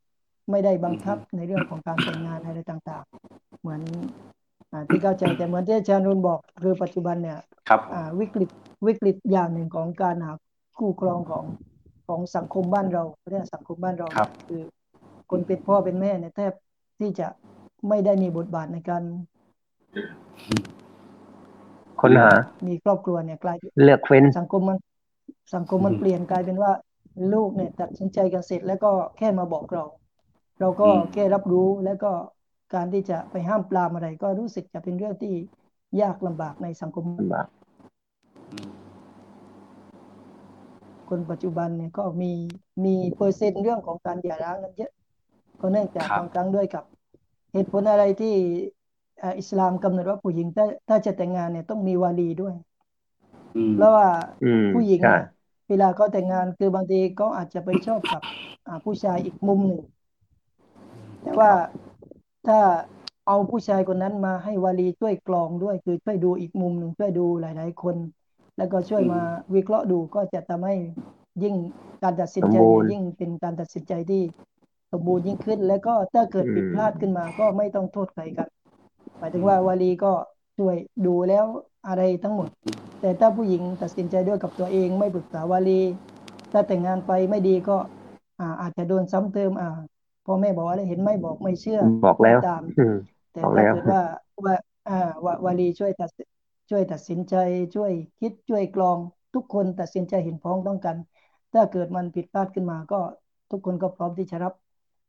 [0.50, 3.80] ไม่ได้บังคับในเรื่องของการแต่งงานอะไรต่าง ๆ เหมือน
[4.72, 7.38] อ่าที่เข้าใจแต่เหมือนที่อาจารย์รุนบอกคือปัจจุบันเนี่ย
[7.68, 8.48] ครับอ่าวิกฤต
[8.86, 10.32] วิกฤตอย่างหนึ่งของการหา
[10.78, 11.44] คู่ครองของ
[12.08, 14.62] ของสังคมบ้านเราเรียกสังคมบ้านเราครับคือ
[15.30, 16.52] คนเป็นพ่อเป็นแม่เนี่ยแทบ
[16.98, 17.26] ที่จะ
[17.88, 19.02] ไม่ได้มีบทบาทในการ
[22.00, 22.30] ค้นหา
[22.68, 24.78] มีครอบครัวเนี่ยกลายเป็นเลือกเฟ้นสังคมมัน
[25.54, 26.72] สังคมมันอืมเปลี่ยนกลายเป็นว่า
[27.32, 29.84] ลูกเนี่ยตัดสินใจกันเสร็จแล้วก็แค่มาบอกเรา
[30.58, 32.06] เราก็อืมแค่รับรู้แล้วก็
[32.74, 35.28] การที่จะไปห้ามปรามอะไร ก็รู้สึกจะเป็นเรื่องที่
[36.00, 37.48] ยากลำบากในสังคมลำบาก
[38.50, 38.72] อืม
[41.08, 42.32] คนปัจจุบันเนี่ยก็มี
[42.84, 44.90] มีเปอร์เซ็นต์เรื่องของการหย่าร้างกันเยอะ
[45.60, 46.84] ก็เนื่องจากครับบางครั้งด้วยกับ
[47.52, 48.34] เหตุผลอะไรที่
[49.18, 52.54] เอ่ออิสลามกำหนดว่าผู้หญิงถ้าถ้าจะแต่งงานเนี่ยต้องมีวาลีด้วย
[53.54, 54.08] อืมเพราะว่า
[54.42, 55.22] อืมผู้หญิงใช่เนี่ย
[55.68, 58.22] เวลาเขาแต่งงานคือบางทีเขาอาจจะไปชอบกับ
[58.66, 59.80] อ่าผู้ชายอีกมุมหนึ่ง
[61.28, 61.52] แต่ว่า
[62.46, 62.60] ถ้า
[63.26, 67.96] เอาผู้ชายคนนั้นมาให้วาลีช่วยกรองด้วย คือช่วยดูอีกมุมหนึ่งช่วยดูหลาย ๆ คน
[68.56, 69.20] แล้วก็ช่วยมา
[69.54, 70.74] วิเคราะห์ดูก็จะทำให้
[71.42, 71.54] ยิ่ง
[72.02, 74.22] การตัดสินใจสมบูเนี่ยรณ์ยิ่งเป็นการตัดสินใจที่
[74.92, 78.48] สมบูรณ์ยิ่งขึ้น แล้วก็ถ้าเกิดอืมผิดพลาดขึ้นมาก็ไม่ต้องโทษใครกัน
[79.18, 80.12] หมายถึงว่าวาลีก็
[80.58, 80.76] ช่วย
[81.06, 81.44] ดูแล้ว
[81.88, 82.48] อะไรทั้งหมด
[83.00, 85.80] แต่ถ้าผู้หญิงตัดสินใจด้วยกับตัวเองไม่ปรึกษาวาลี
[86.52, 87.76] ถ้าแต่งงานไปไม่ดีก็
[88.40, 89.78] อ่าอาจจะโดนซ้ำเติมอ่า
[90.28, 92.96] พ่อแม่บอกอะไรเห็นไม่บอกไม่เชื่อบอกแล้วตามอืม
[93.32, 94.02] แต่บอกถ้าแล้วเกิดว่า
[94.44, 94.54] ว่า
[94.88, 96.22] อ่าวาวาลีช่วยตัดสิ
[96.70, 97.34] ช่วยตัดสินใจ
[97.74, 98.98] ช่วยคิดช่วยกรอง
[99.34, 100.96] ทุกคนตัดสินใจเห็นพ้องต้องกัน
[101.54, 103.00] ถ้าเกิดมันผิดพลาดขึ้นมาก็
[103.50, 104.54] ทุกคนก็พร้อมที่จะรับ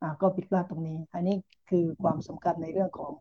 [0.01, 1.35] อ่าก็ผิดพลาดตรงนี้ อันนี้
[1.69, 3.11] คือความสำคัญในเรื่องของ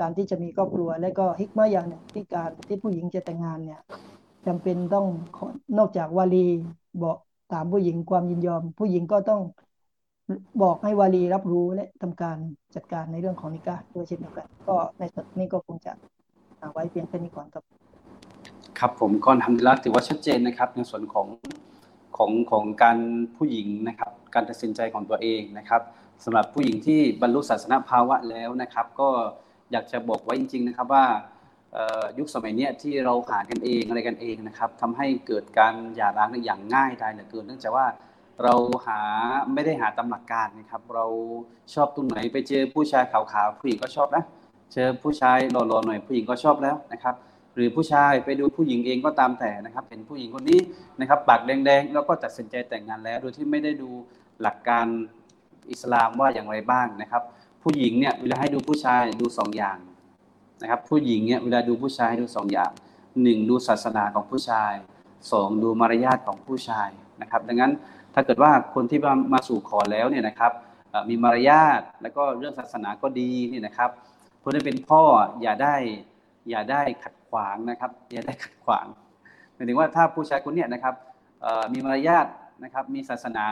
[0.00, 3.80] การที่จะมีครอบครัว และก็ฮิกมาอย่างหนึ่งที่การที่ผู้หญิงจะแต่งงานเนี่ย
[4.46, 5.06] จำเป็นต้อง
[5.36, 5.46] ขอ
[5.78, 6.46] นอกจากวาลี
[7.02, 7.16] บอก
[7.52, 9.40] ถามผู้หญิงความยินยอม ผู้หญิงก็ต้อง
[10.62, 12.38] บอกให้วาลีรับรู้และทำการ
[12.74, 15.92] จัดการในเรื่องของนิกะห์ด้วยเช่นเดียวกัน ก็ในส่วนนี้ก็คงจะ
[16.60, 17.64] เอาไว้เพียงแค่นี้ก่อนครับ
[18.78, 21.26] ครับผมก็ทำดีแล้วถือว่าชัดเจนนะครับ ในส่วนของ
[22.16, 22.98] ของของการ
[23.36, 25.82] ผู้หญิงนะครับ การตัดสินใจของตัวเองนะครับ
[26.24, 29.08] สำหรับผู้หญิงที่บรรลุศาสนาภาวะแล้วนะครับ ก็
[29.72, 31.04] อยากจะบอกไว้จริง ๆนะครับว่า
[32.18, 37.86] ยุคสมัยนี้ที่เราหากันเองอะไรกันเองนะครับทำให้เกิดการหย่าร้างอย่างง่ายได้เหลือเกิน เนื่องจากว่า
[38.42, 38.54] เรา
[38.86, 39.00] หา
[39.54, 41.06] ไม่ได้หาตามหลักการนะครับ เรา
[41.74, 44.24] ชอบตรงไหนไปเจอผู้ชายขาวๆผู้หญิงก็ชอบนะ
[44.72, 47.14] เจอผู้ชายหล่อๆหน่อยผู้หญิงก็ชอบแล้วนะครับ
[47.54, 50.60] หรือผู้ชายไปดูผู้หญิงเองก็ตามแต่นะครับเห็นผู้หญิงคนนี้
[51.00, 53.90] นะครับปากแดงๆ แล้วก็ตัดสินใจแต่งงานแล้ว โดยที่ไม่ได้ดู
[54.42, 54.86] หลักการ
[55.70, 57.22] อิสลามว่าอย่างไรบ้างนะครับ
[57.62, 59.78] ผู้หญิงเนี่ยเวลาให้ดูผู้ชายดูสองอย่าง
[60.62, 62.70] นะครับ ผู้หญิงเนี่ยเวลาดูผู้ชายดูสองอย่าง
[63.22, 64.72] หนึ่งดูศาสนาของผู้ชาย
[65.32, 66.88] สองดูมารยาทของผู้ชาย
[67.22, 67.72] นะครับ ดังนั้น
[68.14, 70.52] ถ้าเกิดว่าคนที่มามาสู่ขอแล้วเนี่ยนะครับ
[70.90, 73.90] เอ่อมีมารยาทแล้วก็เรื่องศาสนาก็ดีนี่นะครับ
[74.42, 75.02] คนที่เป็นพ่อ
[75.42, 75.74] อย่าได้
[76.50, 78.86] อย่าได้ขัดขวางนะครับ อย่าได้ขัดขวาง
[79.54, 80.94] หมายถึงว่าถ้าผู้ชายคนเนี้ยนะครับ
[81.72, 82.26] มีมารยาท
[82.64, 83.46] นะครับมีศาสนา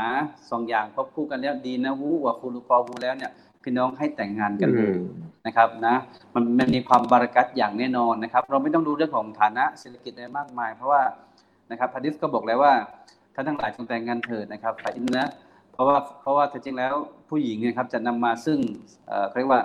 [0.50, 3.30] สองอย่างควบคู่กันแล้วดีนะวูวะคูลุกอวูแล้วเนี่ย
[3.62, 4.94] พี่น้องให้แต่งงานกันเลย
[5.46, 5.96] นะครับนะ
[6.34, 11.02] มันมันมีความบารักัตอย่างแน่นอนนะครับ เราไม่ต้องดูเรื่องของฐานะเศรษฐกิจอะไรมากมาย เพราะว่า
[11.70, 12.72] นะครับฮะดิษก็บอกแล้วว่า
[13.34, 15.28] ท่านทั้งหลายจงแต่งงานเถิดนะครับฝ่ายอินนะ
[15.72, 16.94] เพราะว่าเพราะว่าจริงแล้ว
[17.28, 18.58] ผู้หญิงเนี่ยครับจะนำมาซึ่ง
[19.34, 19.60] เรียกว่า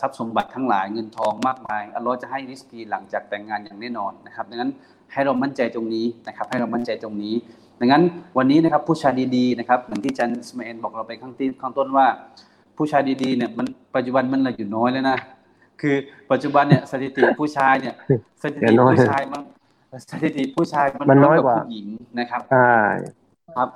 [0.00, 4.70] ทรัพย์สมบัติทั้งหลายเงินทองมากมายอัลลอฮ์จะให้ริสกีหลังจากแต่งงานอย่างแน่นอนนะครับดังนั้น
[5.12, 7.34] ให้เรามั่นใจตรงนี้นะครับให้เรามั่นใจตรงนี้
[7.80, 8.02] ดังนั้น
[8.38, 12.06] วันนี้นะครับผู้ชายดีๆนะครับเหมือนที่จันสมาเอนบอกเราไปข้างต้นข้างต้นว่า
[12.76, 15.18] ผู้ชายดีๆเนี่ยมันปัจจุบันมันเหลืออยู่น้อยแล้วนะ
[15.80, 15.94] คือ
[16.30, 17.94] ปัจจุบันเนี่ยสถิติผู้ชายเนี่ย
[18.42, 19.42] สถิติผู้ชายมัน
[20.02, 21.86] สถิติผู้ชายมันน้อยกว่าผู้หญิง
[22.20, 22.74] นะครับใช่
[23.56, 23.68] ครับ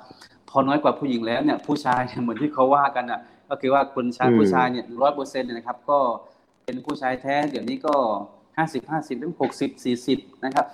[0.49, 5.99] พอน้อยกว่าผู้หญิงแล้วเนี่ย ผู้ชายเหมือนที่เขาว่ากันอะ ก็คือว่าคนชายผู้ชายเนี่ยร้อยเปอร์เซ็นต์นะครับ ก็
[6.65, 7.95] เป็นผู้ชายแท้ เดี๋ยวนี้ก็
[8.57, 10.65] ห้าสิบห้าสิบถึงหกสิบสี่สิบนะครับ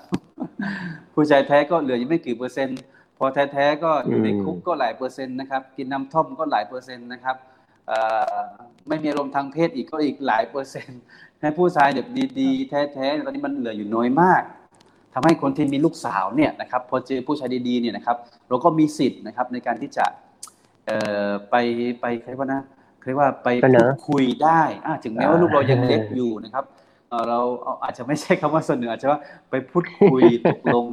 [1.14, 2.80] ผู้ชายแท้ก็เหลือยังไม่กี่เปอร์เซ็นต์
[3.18, 7.36] พอแท้ๆก็อยู่ในคุกก็หลายเปอร์เซ็นต์นะครับ กินน้ำท่อมก็หลายเปอร์เซ็นต์นะครับ
[8.88, 11.02] ไม่มีอารมณ์ทางเพศอีกก็อีกหลายเปอร์เซ็นต์
[11.42, 12.08] ให้ผู้ชายแบบ
[12.40, 14.42] ดีๆ แท้ๆตอนนี้มันเหลืออยู่น้อยมาก
[15.18, 18.18] ทำให้คนที่มีลูกสาวเนี่ยนะครับพอเจอผู้ชายดีๆเนี่ยนะครับ
[18.50, 20.06] เราก็มีสิทธิ์นะครับในการที่จะ
[20.88, 20.98] เอ่
[21.28, 21.56] อไป
[22.02, 22.62] ไปเรียกว่านะ
[23.06, 24.62] เรียกว่าไปพูดคุยได้
[25.04, 26.66] ถึงแม้ว่าลูกเรายังเล็กอยู่นะครับ
[27.30, 27.40] เรา
[27.84, 30.86] อาจจะไม่ใช่คำว่าเสนออาจจะว่าไปพูดคุยตกลง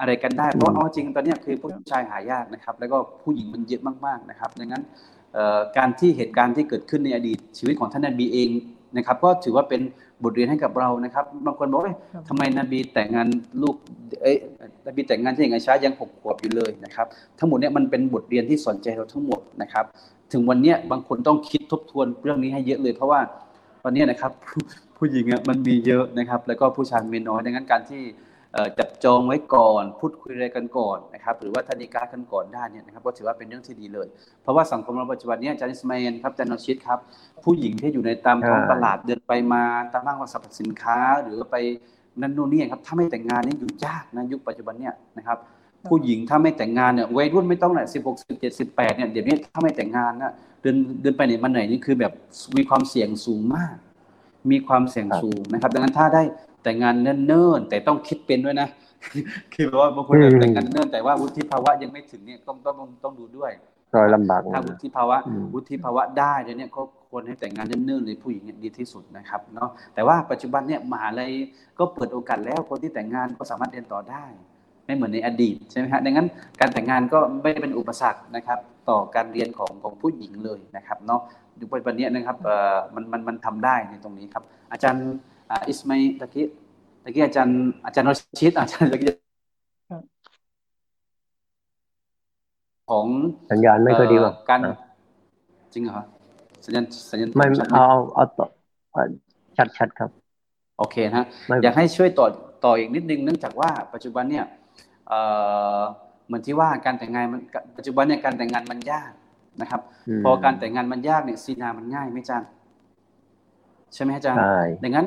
[0.00, 4.82] อะไรกันได้เพราะเอาจริงตอนนี้คือผู้ชายหายากนะครับ แล้วก็ผู้หญิงมันเยอะมากๆนะครับดังนั้น
[5.76, 8.48] การที่เหตุการณ์ที่เกิดขึ้นในอดีตชีวิตของท่านนบีเอง
[8.96, 9.80] นะครับก็ถือว่าเป็น
[10.24, 11.94] บทเรียนให้กับเรานะครับ บางคนบอกว่า
[12.28, 13.28] ทำไมนบีแต่งงาน
[13.62, 13.74] ลูก
[14.22, 14.36] เอ้ย
[14.86, 17.06] นบีแต่งงานที่ยังไงช้ายังหกขวบอยู่เลยนะครับ
[17.38, 19.84] ทั้งหมดเนี่ยมันเป็นบทเรียนที่สอนใจเราทั้งหมดนะครับ
[20.32, 23.20] ถึงวันนี้บางคนต้องคิดทบทวนเรื่องนี้ให้เยอะเลย เพราะว่า
[23.84, 24.32] วันนี้นะครับ
[24.98, 28.02] ผู้หญิงอะมันมีเยอะนะครับ แล้วก็ผู้ชายมีน้อยดังนั้นการที่
[28.78, 34.06] จับจองไว้ก่อน พูดคุยอะไรกันก่อนนะครับหรือว่าธนิกากันก่อนได้เนี่ยนะครับก็ถือว่าเป็นเรื่องที่ดีเลย
[34.42, 36.98] เพราะว่าสังคมเราปัจจุบันนี้อาจารย์อิสมาเอลครับอาจารย์นชิดครับ
[37.44, 41.56] ผู้หญิงที่อยู่ในตามท้องตลาดเดินไปมาตามห้างสรรพสินค้า หรือไป
[42.20, 45.38] นั่นนู่นนี่ครับถ้าไม่แต่งงานนี่อยู่ยากนะยุคปัจจุบันเนี่ยนะครับ
[45.88, 50.32] ผู้หญิงถ้าไม่แต่งงานเนี่ยวัยรุ่นไม่ต้องแหละสิบหกสิบเจ็ดสิบแปดเนี่ยเดี๋ยวนี้ถ้าไม่แต่งงานนะ
[50.62, 52.12] เดินเดินไปไหนมาไหนนี่คือแบบ
[52.56, 53.74] มีความเสี่ยงสูงมาก
[54.50, 56.22] มีความเสี่ยงสูงนะครับ ดังนั้นถ้าได้
[56.62, 58.68] แต่งงานเนิ่นๆแต่ต้องคิดเป็นด้วยนะ
[59.54, 63.52] คือว่าบางคนแต่งงานเนื่องแต่ว่าวุฒิภาวะยังไม่ถึงเนี่ยต้องต้องต้องดูด้วย
[63.96, 65.18] รอยลำบากถ้าวุฒิภาวะ
[65.54, 71.32] วุฒิภาวะได้เนี่ยก็ควรให้แต่งงานเนื่องเลยผู้หญิงดีที่สุดนะครับเนาะแต่ว่าปัจจุบันเนี่ยมหาลัย
[71.78, 74.24] ก็เปิดโอกาสแล้วคนที่แต่งงานก็สามารถเรียนต่อได้
[74.86, 76.28] ไม่เหมือนในอดีตใช่ไหมฮะดังนั้น
[76.60, 81.20] การแต่งงานก็ไม่ได้เป็นอุปสรรคนะครับ ต่อการเรียนของของผู้หญิงเลยนะครับเนาะ
[81.60, 84.42] ยุคปัจจุบันนี้นะครับเอ่อมันมันมันทำได้ในตรงนี้ครับ
[84.72, 85.06] อาจารย์
[85.68, 86.46] อิสมัยตะกี้
[87.04, 89.12] ตะกี้อาจารย์อาจารย์รชิดอาจารย์ตะกี้
[92.90, 93.06] ของ
[93.52, 94.60] สัญญาณไม่ค่อยดีว่ะการ
[95.72, 96.02] จริงเหรอ
[96.64, 98.46] สัญญาณสัญญาณไม่เอาเอาต่อ
[99.56, 100.10] ชัดชัดครับ
[100.78, 101.24] โอเคนะ
[101.62, 102.26] อยากให้ช่วยต่อ
[102.64, 104.44] ต่ออีกนิดนึงเนื่องจากว่าปัจจุบันเนี่ย
[106.26, 107.40] เหมือนที่ว่าการแต่งงานมัน
[107.76, 109.12] ปัจจุบันเนี่ยการแต่งงานมันยาก
[109.60, 109.80] นะครับ
[110.24, 112.42] พอการแต่งงานมันยากเนี่ยซีนามันง่ายไม่จัง
[113.94, 114.38] ใช่ไหมอาจารย์
[114.82, 115.06] ดังนั้น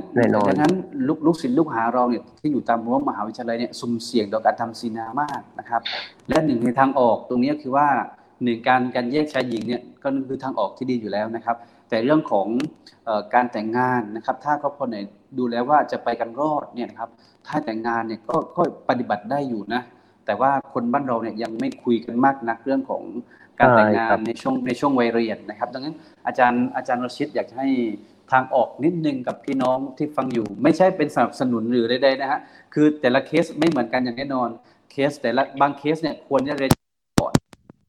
[0.49, 0.73] ดังนั้น
[1.07, 5.81] ลูกลูกศิษย์ลูกหาเราเนี่ยที่อยู่ตามรั้วมหาวิทยาลัยเนี่ยสุ่มเสี่ยงต่อการทำซีนามากนะครับ
[6.29, 7.87] และหนึ่งในทางออกตรงนี้คือว่า
[8.43, 11.57] หนึ่งการการแยกชายหญิงเนี่ยก็คือทางออกที่ดีอยู่แล้วนะครับ
[11.89, 12.47] แต่เรื่องของ
[13.33, 14.97] การแต่งงานนะครับ ถ้าครอบครัวไหน
[15.37, 17.09] ดูแล้วว่าจะไปกันรอดเนี่ยนะครับ
[17.47, 19.81] ถ้าแต่งงานเนี่ยก็ก็ปฏิบัติได้อยู่นะ
[20.25, 23.03] แต่ว่าคนบ้านเราเนี่ยยังไม่คุยกันมากนักเรื่องของ
[23.59, 25.95] การแต่งงานในช่วงในช่วงวัยเรียนนะครับ ดังนั้น
[26.27, 27.69] อาจารย์อาจารย์รชิตอยากจะให้
[28.31, 32.39] ทางออกนิดนึงกับพี่น้องที่ฟังอยู่ ไม่ใช่เป็นสนับสนุนหรือใดๆนะฮะ
[32.73, 34.49] คือแต่ละเคสไม่เหมือนกันอย่างแน่นอน
[34.91, 36.71] เคส แต่ละบางเคสเนี่ยควรจะเรียน
[37.21, 37.33] ก่อน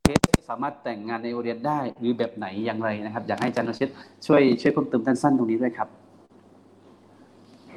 [0.03, 3.91] เคสสามารถแต่งงานในโรงเรียนได้หรือแบบไหนอย่างไรนะครับ อยากให้อาจารย์นชิต
[4.27, 5.89] ช่วยช่วยเพิ่มเติมสั้นๆตรงนี้ด้วยครับ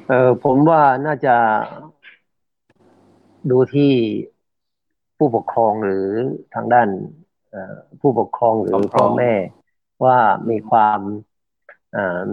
[0.08, 1.36] เออผมว่าน่าจะ
[3.50, 3.92] ดูที่
[5.16, 6.06] ผู้ปกครองหรือ
[6.54, 6.88] ทางด้าน
[8.00, 9.32] ผู้ปกครองหรือพ่อแม่
[10.04, 10.18] ว่า
[10.50, 11.00] มีความ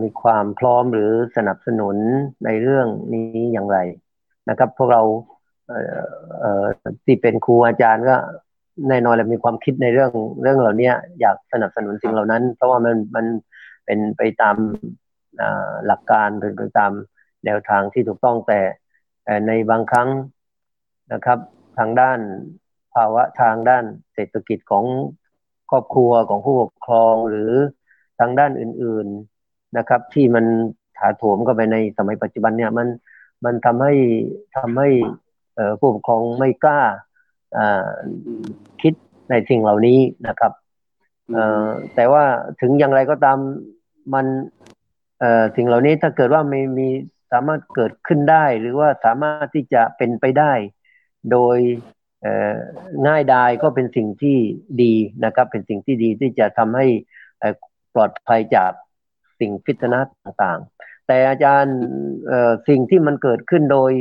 [0.01, 1.95] มีความพร้อมหรือสนับสนุน
[2.45, 3.77] ในเรื่องนี้อย่างไร
[4.49, 5.01] นะครับ พวกเรา
[7.05, 8.15] ที่เป็นครูอาจารย์ก็
[8.89, 10.11] แน่นอนแหละมีความคิดในเรื่อง
[10.41, 13.25] เรื่องเหล่านี้อยากสนับสนุนสิ่งเหล่านั้น เพราะว่ามันมัน
[13.85, 14.55] เป็นไปตาม
[15.87, 16.91] หลักการเป็นไปตาม
[17.45, 18.61] แนวทางที่ถูกต้องแต่
[19.47, 20.09] ในบางครั้ง
[21.13, 21.39] นะครับ
[21.77, 22.19] ทางด้าน
[22.97, 24.85] ภาวะทางด้านเศรษฐกิจของ
[25.69, 27.51] ครอบครัวของผู้ปกครองหรือ
[28.19, 29.07] ทางด้านอื่น
[29.41, 30.45] ๆนะครับ ที่มัน
[30.97, 32.87] ถาโถมเข้าไปในสมัยปัจจุบันเนี่ยมัน
[33.45, 33.93] มันทำให้
[34.57, 34.89] ทำให้
[35.79, 36.81] ผู้ปกครองไม่กล้า
[38.81, 38.93] คิด
[39.29, 40.51] ในสิ่งเหล่านี้นะครับ
[41.95, 42.23] แต่ว่า
[42.61, 43.37] ถึงอย่างไรก็ตาม
[44.13, 44.25] มัน
[45.55, 46.87] สิ่งเหล่านี้ถ้าเกิดว่าไม่มี
[47.31, 50.53] สามารถเกิดขึ้นได้ หรือว่าสามารถที่จะเป็นไปได้
[51.31, 51.57] โดย
[53.07, 54.37] ง่ายดายก็เป็นสิ่งที่
[54.83, 54.93] ดี
[55.25, 56.87] นะครับ เป็นสิ่งที่ดีที่จะทำให้
[57.93, 58.71] ปลอดภัยจาก
[59.39, 61.77] สิ่งพิษณะต่างๆ แต่อาจารย์
[62.67, 63.91] สิ่งที่มันเกิดขึ้นโดย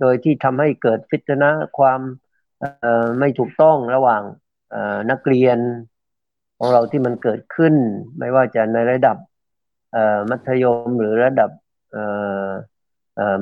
[0.00, 2.00] โดยที่ทำให้เกิดพิษณะความ
[3.18, 4.22] ไม่ถูกต้องระหว่าง
[5.10, 5.58] นักเรียน
[6.58, 7.74] ของเราที่มันเกิดขึ้น
[8.18, 9.16] ไม่ว่าจะในระดับ
[10.30, 11.50] มัธยมหรือระดับ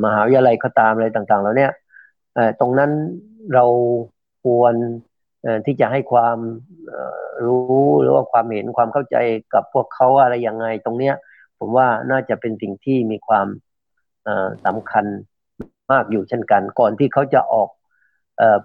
[0.05, 1.73] มหาวิทยาลัยก็ตามอะไรต่างๆ แล้วเนี่ย
[2.61, 2.91] ตรงนั้น
[3.55, 3.65] เรา
[4.43, 4.75] ควร
[5.67, 6.39] ที่จะให้ความ
[7.47, 9.17] รู้หรือว่าความเห็นความเข้าใจ
[9.55, 11.15] กับพวกเขาอะไรยังไงตรงเนี้ย
[11.59, 13.47] ผมว่าน่าจะเป็นสิ่งที่มีความ
[14.67, 15.05] สำคัญ
[15.91, 17.69] มากอยู่เช่นกัน ก่อนที่เขาจะออก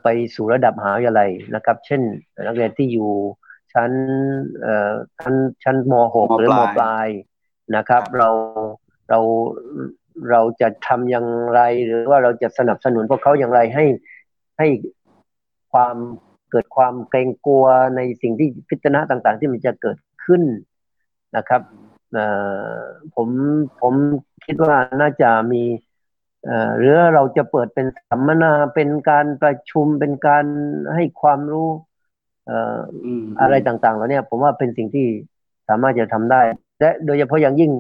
[0.03, 2.01] ไปสู่ระดับมหาวิทยาลัยนะครับ เช่น
[2.47, 3.11] นักเรียนที่อยู่
[3.73, 3.91] ชั้น
[5.19, 7.07] ชั้นชั้นม .6 หรือมปลาย
[7.75, 8.29] นะครับ เรา
[9.09, 9.19] เรา
[10.31, 13.85] เราจะทำอย่างไร หรือว่าเราจะสนับสนุนพวกเขาอย่างไรให้
[14.57, 14.67] ให้
[15.73, 15.95] ความ
[16.51, 17.65] เกิดความเกรงกลัว
[17.95, 20.41] ในสิ่งที่พิจารณาต่างๆ ที่มันจะเกิดขึ้น
[21.37, 21.61] นะครับ
[23.15, 23.29] ผม
[23.81, 23.93] ผม
[24.45, 25.63] คิดว่าน่าจะมี
[26.77, 30.45] หรือเราจะเปิดเป็นสัมมนาเป็นการประชุมเป็นการ
[30.93, 31.69] ให้ความรู้
[33.41, 35.07] อะไรต่างๆแล้วเนี่ยผมว่าเป็นสิ่งที่
[35.69, 36.41] สามารถจะทำได้
[36.79, 37.71] และโดยเฉพาะอย่างยิ่ง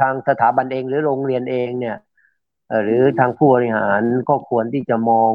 [0.00, 1.96] ทางสถาบันเองหรือโรงเรียนเองเนี่ย
[2.82, 5.32] หรือทางผู้บริหารก็ควรที่จะมอง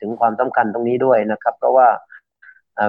[0.00, 1.88] ถึงความสำคัญตรงนี้ด้วยนะครับ เพราะว่า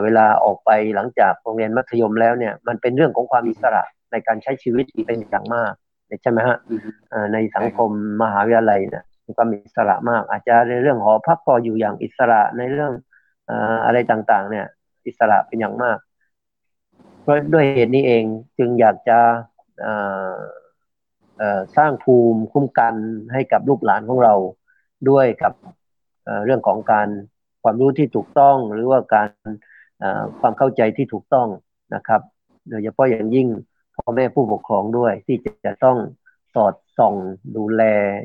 [0.03, 5.73] เวลาออกไปหลังจากโรงเรียนมัธยมแล้วเนี่ยมันเป็นเรื่องของความอิสระในการใช้ชีวิตเป็นอย่างมาก
[6.21, 6.57] ใช่ไหมฮะ
[7.33, 7.89] ในสังคม
[8.21, 12.91] มหาวิทยาลัยเนี่ยมีความอิสระมาก อาจจะในเรื่องหอพักก็อยู่อย่างอิสระในเรื่อง
[13.85, 14.65] อะไรต่างๆ เนี่ย
[15.07, 15.97] อิสระเป็นอย่างมาก
[17.21, 18.23] เพราะด้วยเหตุนี้เอง
[18.57, 19.19] จึงอยากจะ
[21.77, 22.95] สร้างภูมิคุ้มกัน
[23.33, 24.33] ให้กับลูกหลานของเรา
[25.09, 25.53] ด้วยกับ
[26.45, 27.07] เรื่องของการ
[27.63, 29.29] ความรู้ที่ถูกต้องหรือว่าการ
[30.39, 31.47] ความเข้าใจที่ถูกต้อง
[31.95, 32.21] นะครับ
[32.69, 33.47] โดยเฉพาะอย่างยิ่ง
[33.95, 35.97] พ่อแม่ผู้ปกครองด้วย ที่จะต้อง
[36.53, 37.15] สอดส่อง
[37.57, 37.81] ดูแล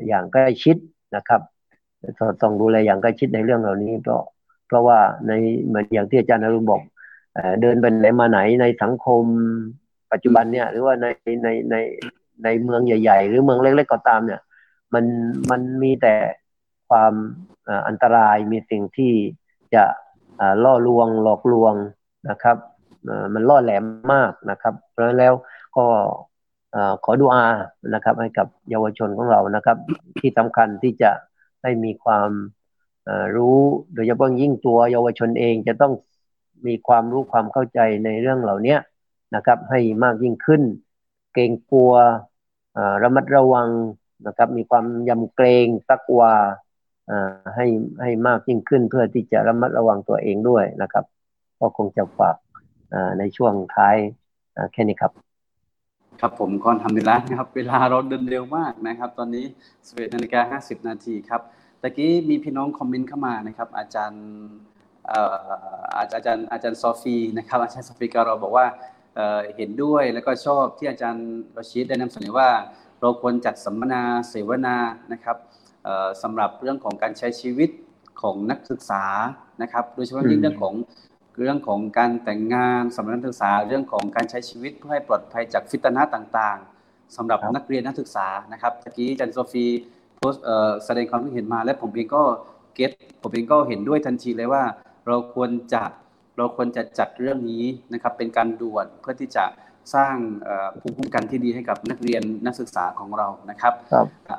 [0.07, 0.77] อย่างใกล้ชิด
[1.15, 1.41] นะครับ
[2.19, 4.23] สอดส่องดูแลอย่างใกล้ชิดในเรื่องเหล่านี้เพราะ
[4.67, 5.31] เพราะว่าใน
[5.65, 6.81] เหมือนอย่างที่อาจารย์นรุบอก
[7.61, 9.23] เดินไปไหนมาไหนในสังคม
[10.11, 11.05] ปัจจุบันเนี่ยหรือว่าใน
[11.43, 11.75] ในใน
[12.43, 14.41] ในเมืองใหญ่ ๆ หรือเมืองเล็ก ๆ ก็ตามเนี่ย
[14.93, 15.05] มัน
[15.49, 16.13] มันมีแต่
[16.89, 17.13] ความ
[17.87, 19.13] อันตรายมีสิ่งที่
[19.75, 19.83] จะ
[20.63, 21.73] ล่อลวงหลอกลวง
[22.29, 22.57] นะครับ
[23.33, 25.33] มันล่อแหลมมากนะครับ เพราะนั้นแล้ว
[25.77, 25.85] ก็
[27.03, 27.45] ขอดูอา
[27.93, 29.77] นะครับให้กับเยาวชนของเรานะครับ
[30.19, 31.11] ที่สำคัญที่จะ
[31.61, 32.29] ให้มีความ
[33.35, 33.59] รู้
[33.93, 35.93] โดยเฉพาะยิ่งตัวเยาวชนเองจะต้อง
[36.67, 38.77] มีความรู้ความเข้าใจในเรื่องเหล่านี้
[39.35, 40.61] นะครับ ให้มากยิ่งขึ้น
[41.33, 41.93] เกรงกลัว
[43.03, 43.69] ระมัดระวัง
[44.27, 46.33] นะครับ มีความยำเกรงตักวา
[47.55, 47.65] ให้
[48.01, 51.05] ให้มากยิ่งขึ้นเพื่อที่จะระมัดระวังตัวเองด้วยนะครับ
[51.59, 52.35] ก็คงจะฝาก
[53.19, 53.95] ในช่วงท้าย
[54.73, 55.11] แค่นี้ครับ
[56.21, 59.45] ครับผมก่อนทำดีแล้วนะครับ เวลาเราเดินเร็วมากนะครับ ตอนนี้
[59.87, 61.41] สเอ็ดนาฬิกาห้าสิบนาทีครับ
[61.81, 64.23] ตะกี้มีพี่น้องคอมเมนต์เข้ามานะครับ อาจารย์
[65.97, 68.65] อาจารย์อาจารย์ซอฟีนะครับ อาจารย์ซอฟีการเราบอกว่า
[69.55, 71.27] เห็นด้วยแล้วก็ชอบที่อาจารย์
[71.57, 72.49] รชิดได้นำเสนอว่า
[73.01, 74.75] เราควรจัดสัมมนาเสวนา
[75.13, 75.37] นะครับ
[76.23, 77.69] สำหรับเรื่องของการใช้ชีวิต
[78.21, 79.03] ของนักศึกษา
[79.61, 80.73] นะครับ โดยเฉพาะยิ่งเรื่องของ
[81.37, 89.65] เรื่องของการแต่งงานสำหรับนักศึกษาเรื่องของการใช้ชีวิตเพื่อให้ปลอดภัยจากฟิตนะต่างๆสำหรับนักเรียนนักศึกษานะครับเมื่อกี้จันโซฟี
[90.15, 90.33] โพส
[90.85, 92.23] แสดงความคิดเห็นมา และผมเองก็
[92.75, 94.63] เก็ตผมเองก็เห็นด้วยทันทีเลยว่า
[95.07, 95.83] เราควรจะ
[96.37, 99.43] เราควรจะจัดเรื่องนี้นะครับเป็นการด่วนเพื่อที่จะ
[99.93, 100.15] สร้าง
[100.79, 103.73] ภูมิคุ้มกันที่ดีให้กับนักเรียนนักศึกษาของเรานะครับ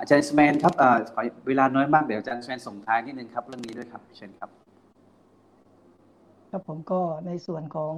[0.00, 0.72] อาจารย์สแมนครับ
[1.46, 4.50] เวลาน้อยมากเดี๋ยวอาจารย์สแมนส่งท้ายนิดนึงครับเรื่องนี้ด้วยครับเชิญครับ
[6.50, 7.94] ครับผมก็ในส่วนของ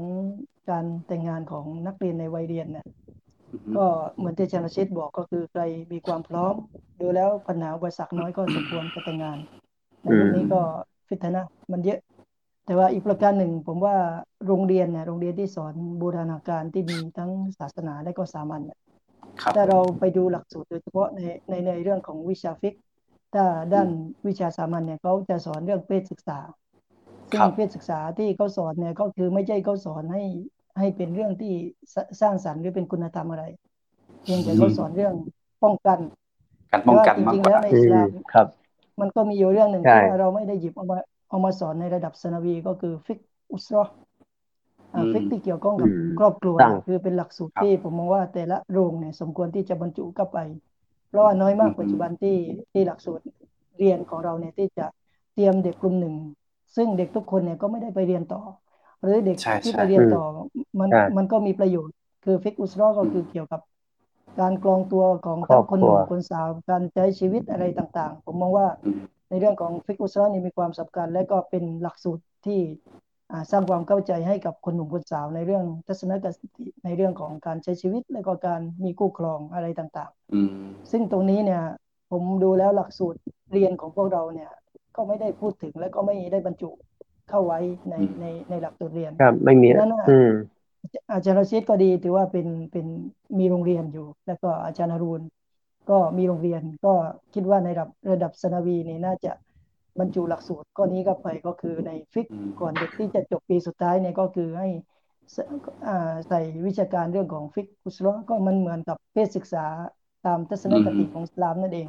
[0.71, 2.87] การแต่งงานของนักเรียนในวัยเรียนเนี่ย
[3.77, 3.87] ก็
[4.17, 6.55] เหมือนที่อาจารย์ชิตบอกก็คือใครมีความพร้อม
[7.01, 9.39] ดูแล้วปัญหาอุปสรรคน้อยก็สมควรจะแต่งงาน
[10.03, 10.61] ในเรื่องนี้ก็
[11.09, 11.43] ฟิตนะ
[11.73, 11.99] มันเยอะ
[12.69, 13.97] แต่ว่าอีกประการหนึ่งผมว่า
[14.47, 18.79] โรงเรียนเนี่ยโรงเรียนที่สอนบูรณาการที่มีทั้งศาสนาและก็สามัญเนี่ย
[19.55, 22.75] ถ้าเราไปดูหลักสูตรโดยเฉพาะในในในเรื่องของวิชาฟิก
[23.35, 23.45] ถ้า
[23.75, 23.89] ด้าน
[24.29, 26.39] วิชาสามัญเนี่ยเขาจะสอนเรื่องเพศศึกษา
[27.31, 30.23] ซึ่งเพศศึกษาที่เขาสอนเนี่ยก็คือไม่ใช่เขาสอนให้
[30.79, 31.53] ให้เป็นเรื่องที่
[32.21, 33.45] สร้างสรรค์หรือเป็นคุณธรรมอะไร
[34.23, 35.15] เพียงแต่เขาสอนเรื่อง
[35.63, 35.99] ป้องกัน
[36.73, 38.47] การป้องกันจมากริงกๆว่าแล้วในอิสลามครับ
[39.01, 40.99] มันก็มีอยู่เรื่องหนึ่งใช่ที่เราไม่ได้หยิบเอามา
[41.29, 43.19] เอามาสอนในระดับสนาวีก็คือฟิก
[43.53, 43.83] อุสรอ
[44.93, 50.39] อ่าอืมฟิกที่เกี่ยวข้องกับอืมครอบครัวตั้งคือเป็นหลักสูตรครับที่ผมมองว่าแต่ละโรงเนี่ยสมควรที่จะบรรจุเข้าไป
[51.09, 52.37] เพราะว่าน้อยมากอืมปัจจุบันที่
[52.73, 53.25] ที่หลักสูตร
[53.79, 54.87] เรียนของเราเนี่ยที่จะ
[55.33, 56.15] เตรียมเด็กกลุ่มหนึ่ง
[56.77, 58.41] ซึ่งเด็กทุกคนเนี่ยก็ไม่ได้ไปเรียนต่อ
[59.03, 60.23] หรือเด็กใช่ที่ใช่ไปเรียนต่อ
[60.81, 63.61] มันใช่มันก็มีประโยชน์ คือฟิกอุสรอก็คือเกี่ยวกับ
[64.39, 68.99] การกรองตัวของครทั้องบคนหนุ่มครัวคนสาวการใช้ชีวิตอะไรต่างๆ ผมมองว่าอืม
[69.29, 72.61] ในเรื่องของฟิกอุสรอนี่มีความสำคัญ และก็เป็นหลักสูตรที่
[73.33, 81.63] อ่าสร้างความเข้าใจให้กับคนหนุ่มคนสาวในเรื่องทัศนคติในเรื่องของการใช้ชีวิต และก็การมีคู่ครองอะไรต่างอืมๆซึ่งตรงนี้เนี่ย
[82.11, 83.19] ผมดูแล้วหลักสูตร
[83.53, 84.51] เรียนของพวกเราเนี่ย
[84.97, 86.71] ก็ไม่ได้พูดถึงและก็ไม่ได้บรรจุ
[87.29, 87.59] เข้าไว้
[87.91, 90.31] ในอืมในในหลักสูตรเรียนครับไม่มีนั่นน่ะอืม
[91.13, 92.87] อาจารย์รชิดก็ดีถือว่าเป็นเป็น
[93.39, 95.25] มีโรงเรียนอยู่ แล้วก็อาจารย์อรุณ
[95.89, 96.93] ก็มีโรงเรียนก็
[97.35, 99.33] คิดว่าในระดับระดับสนาวีนี่น่าจะ
[99.99, 104.69] บรรจุหลักสูตรข้อนี้เข้าไปก็คือในฟิกอืมก่อนเด็กที่จะจบปีสุดท้ายเนี่ยก็คือให้
[105.35, 105.43] ใส่
[105.87, 109.65] อ่าใส่วิชาการเรื่องของฟิกอุสเราะห์ก็มันเหมือนกับเพศศึกษา
[110.23, 111.89] ตามทัศนคติของอิสลามนั่นเอง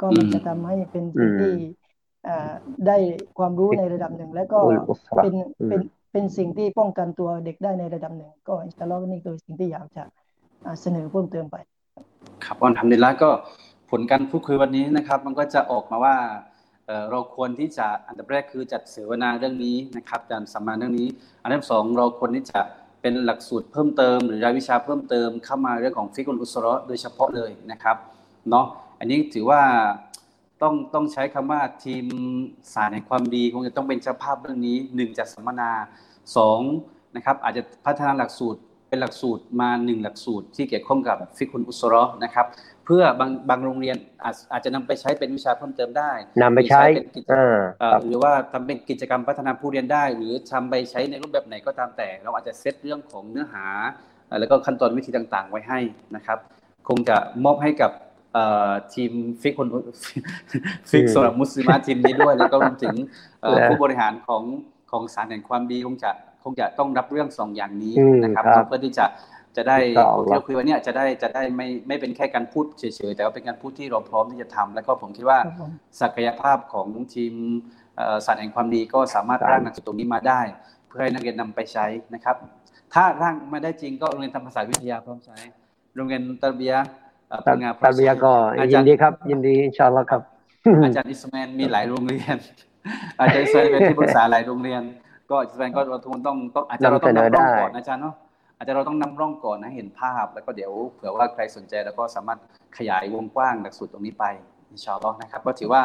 [0.00, 1.54] ก็มันจะทำให้เป็นสิ่งที่
[2.26, 2.52] อ่า
[2.86, 2.96] ได้
[3.38, 5.80] ความรู้ในระดับหนึ่ง แล้วก็อุลอุสเราะห์เป็นอืมเป็น
[6.12, 10.02] เป็นสิ่งที่ป้องกันตัวเด็กได้ในระดับหนึ่ง ก็อินชาอัลลอฮ์นี่คือสิ่งที่อยากจะ
[10.64, 11.56] อ่าเสนอเพิ่มเติมไป
[12.52, 13.30] ครับอัลฮัมดุลิลละก็
[13.90, 16.16] ผลการพูดคุยวันนี้นะครับ มันก็จะออกมาว่า
[17.10, 21.08] เราควรที่จะอันดับแรกคือจัดเสวนาเรื่องนี้นะครับการสัมมนาเรื่องนี้
[21.44, 22.60] อันดับสองเราควรที่จะ
[23.00, 27.96] เป็นหลักสูตรเพิ่มเติม หรือรายวิชาเพิ่มเติมเข้ามาเรื่องของฟิกอุลอุสรโดยเฉพาะเลยนะครับ
[28.50, 28.66] เนาะ
[28.98, 29.62] อันนี้ถือว่า
[30.62, 32.04] ต้องต้องใช้คำว่าทีม
[32.74, 35.70] สารแห่งความดีคงจะต้องเป็นเจ้าภาพเรื่องนี้หนึ่งจัดสัมมนา
[36.36, 36.60] สอง
[37.16, 38.60] นะครับอาจจะพัฒนาหลักสูตร
[38.92, 42.46] เป็นหลักสูตรมาหนึ่งหลักสูตร ที่เกี่ยวข้องกับฟิกอุลอุสเราะห์นะครับ
[42.84, 46.12] เพื่อบางบางโรงเรียนอาจอาจจะนำไปใช้เป็นวิชาเพิ่มเติมได้
[46.42, 53.64] นำไปใช้เป็นกิจอ่าเอ่คอรับหรือว่าทำเป็นกิจกรรมพัฒนาผู้เรียนได้ หรือทำไปใช้ในรูปแบบไหนก็ตามแต่ เราอาจจะเซตเรื่องของเนื้อหา
[54.26, 55.80] เอ่อแล้วก็ขั้นตอนวิธีต่างๆ ไว้ให้
[56.16, 56.38] นะครับ
[56.88, 57.92] คงจะมอบให้กับ
[58.34, 59.12] เอ่อทีม
[59.42, 59.68] ฟิกคน
[60.90, 62.94] ฟิกอืมสำหรับมุสลิมะทีมนี้ด้วย แล้วก็รวมถึง
[63.42, 64.42] เอ่อและผู้บริหารของ
[64.90, 66.10] ของสารแห่งความดีคงจะ
[66.44, 69.06] คงจะต้องรับเรื่องสองอย่างนี้อืมนะครับครับเพื่อที่จะ
[69.56, 75.70] จะได้อินชาอัลลอฮ์ที่เราคุยวันเนี้ยจะได้จะได้ไม่ไม่เป็นแค่การพูดเฉยๆแต่ว่าเป็นการพูดที่เราพร้อมที่จะทำแล้วก็ผมคิดว่าครับผม
[76.00, 77.34] ศักยภาพของทีม
[77.96, 80.40] เอ่อศาสตร์แห่งความดีก็สามารถครับร่างหนักสูตรตรงนี้มาได้
[80.88, 82.36] เพื่อให้นักเรียนนำไปใช้นะครับ
[82.94, 85.36] ถ้าร่างมาได้จริงก็โรงเรียนธรรมศาสตร์วิทยาพร้อมใช้
[85.96, 86.80] โรงเรียนตะเบียะ
[87.28, 90.22] เอ่อตัพังงาพร้อตามเบีใช้ยก็อายิจานรย์ดีครับ ยินดีอินชาอัลลอฮ์ครับ
[90.84, 92.36] อาจารย์อิสมาอลมีหลายโรงเรียน
[93.20, 94.82] อาจารย์อิสมาอลเป็นที่ปรึกษาหลายโรงเรียน
[95.32, 98.14] ก็อิสมาอลก็เราทุกคนต้องต้องอาจจะเราต้องนำเสนอนำร่องได้ก่อนนะอาจารย์เนาะ
[98.56, 102.38] อาจจะเราต้องนำร่องก่อนนะเห็นภาพ แล้วก็เดี๋ยวเผื่อว่าใครสนใจแล้วก็สามารถ
[102.78, 104.24] ขยายวงกว้างหลักสูตรตรงนี้ไป
[104.70, 105.82] อินชาอัลลอฮ์นะครับก็ถือว่า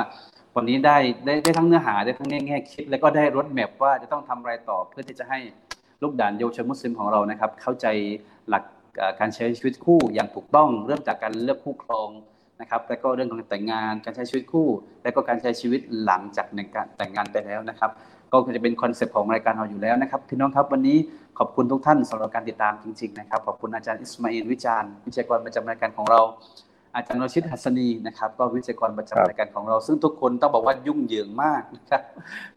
[0.56, 5.40] วันนี้ได้ได้ได้ทั้งเนื้อหาได้ทั้งแง่แง่คิด แล้วก็ได้รถแมพว่าจะต้องทำอะไรต่อเพื่อที่จะให้
[6.02, 7.88] ลูกด่านเยาวชนมุสลิมของเรานะครับ เข้าใจ
[8.50, 8.64] หลัก
[8.98, 12.10] เอ่อการใช้ชีวิตคู่อย่างถูกต้องเริ่มจากการเลือกคู่ครอง
[12.62, 14.68] นะครับแล้วก็เรื่องของการแต่งงานการใช้ชีวิตคู่
[15.04, 17.92] และก็การใช้ชีวิตหลังจากในการแต่งงานไปแล้วนะครับ
[18.32, 20.98] ก็จะเป็นคอนเซปต์ของรายการเราอยู่แล้วนะครับพี่น้องครับวันนี้
[21.40, 26.22] ขอบคุณทุกท่านสำหรับการติดตามจริงๆนะครับขอบคุณอาจารย์อิสมาอิลวิจารณ์วิจัยกรประจำรายการของเรา
[26.96, 32.02] อาจารย์รชิดฮัสนีนะครับก็วิจัยกรประครับจำรายการของเรา ซึ่งทุกคนต้องบอกว่ายุ่งเหยิงมากนะครับ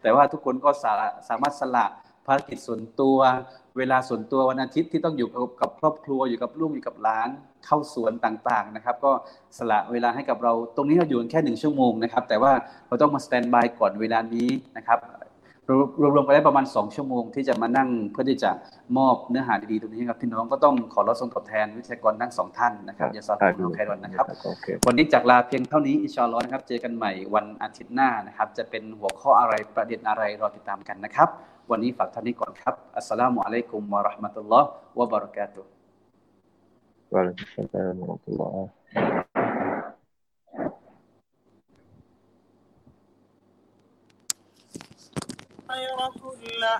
[0.01, 0.93] แต่ว่าทุกคนก็สา
[1.29, 1.85] สามารถสละ
[2.25, 3.17] ภารกิจส่วนตัว
[3.77, 5.27] เวลาส่วนตัววันอาทิตย์ที่ต้องอยู่
[5.61, 7.29] กับครอบครัวอยู่กับลูกอยู่กับหลาน
[7.65, 9.11] เข้าสวนต่างๆนะครับ ก็
[9.57, 12.51] สละเวลาให้กับเรา ตรงนี้เราอยู่กันแค่หนึ่งชั่วโมงนะครับ แต่ว่า
[12.87, 14.99] เราต้องมาสแตนบายก่อนเวลานี้นะครับ
[16.15, 18.51] รวมๆไปได้ประมาณ 2 ชั่วโมงที่จะมานั่งเพื่อที่จะ
[18.97, 24.25] มอบเนื้อหาดีๆตรงนี้ครับพี่น้องก็ต้องขอรับทรงตอบแทนวิทยากรทั้งสองท่านนะครับยาสอนของไครอนนะครับ
[24.87, 31.29] วันนี้จากลาเพียงเท่านี้อิชาลอนนะครับเจอกันใหม่วันอาทิตย์หน้านะครับ จะเป็นหัวข้ออะไรประเด็นอะไรรอติดตามกันนะครับ
[31.71, 35.69] วันนี้ฝากท่านนี้ก่อนครับอัสสลามุอะลัยกุมวะราะห์มะตุลลอฮ์วะบะเราะกาตุฮ์
[37.13, 39.30] วะอะลัยกุมสลามวะราะห์มะตุลลอฮ์
[45.71, 46.79] الخير كله.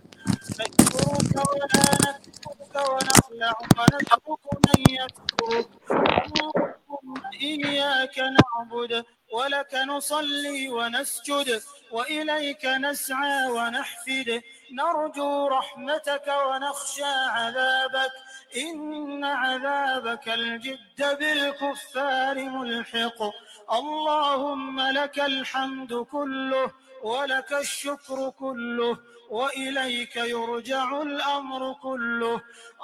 [0.50, 1.66] نشكرك ولا
[2.04, 11.62] نكفرك ونخلع ونترك من يكفرك اللهم إياك نعبد ولك نصلي ونسجد
[11.92, 14.42] وإليك نسعى ونحفد.
[14.74, 17.04] نرجو رحمتك ونخشى
[17.38, 18.12] عذابك.
[18.58, 23.20] إن عذابك الجد بالكفار ملحق.
[23.74, 26.72] اللهم لك الحمد كله.
[27.04, 28.98] ولك الشكر كله
[29.32, 32.42] وإليك يرجع الأمر كله.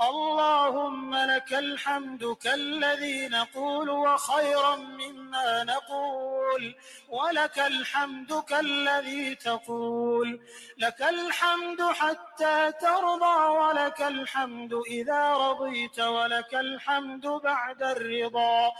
[0.09, 6.75] اللهم لك الحمد كالذي نقول وخيرا مما نقول.
[7.09, 10.39] ولك الحمد كالذي تقول.
[10.77, 18.71] لك الحمد حتى ترضى ولك الحمد إذا رضيت ولك الحمد بعد الرضا.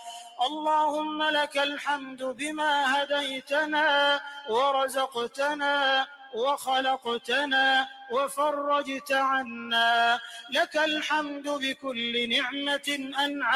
[0.52, 6.08] اللهم لك الحمد بما هديتنا ورزقتنا
[6.38, 10.20] وخلقتنا وفرجت عنا.
[10.50, 13.56] لك الحمد بكل نعمة أنعمت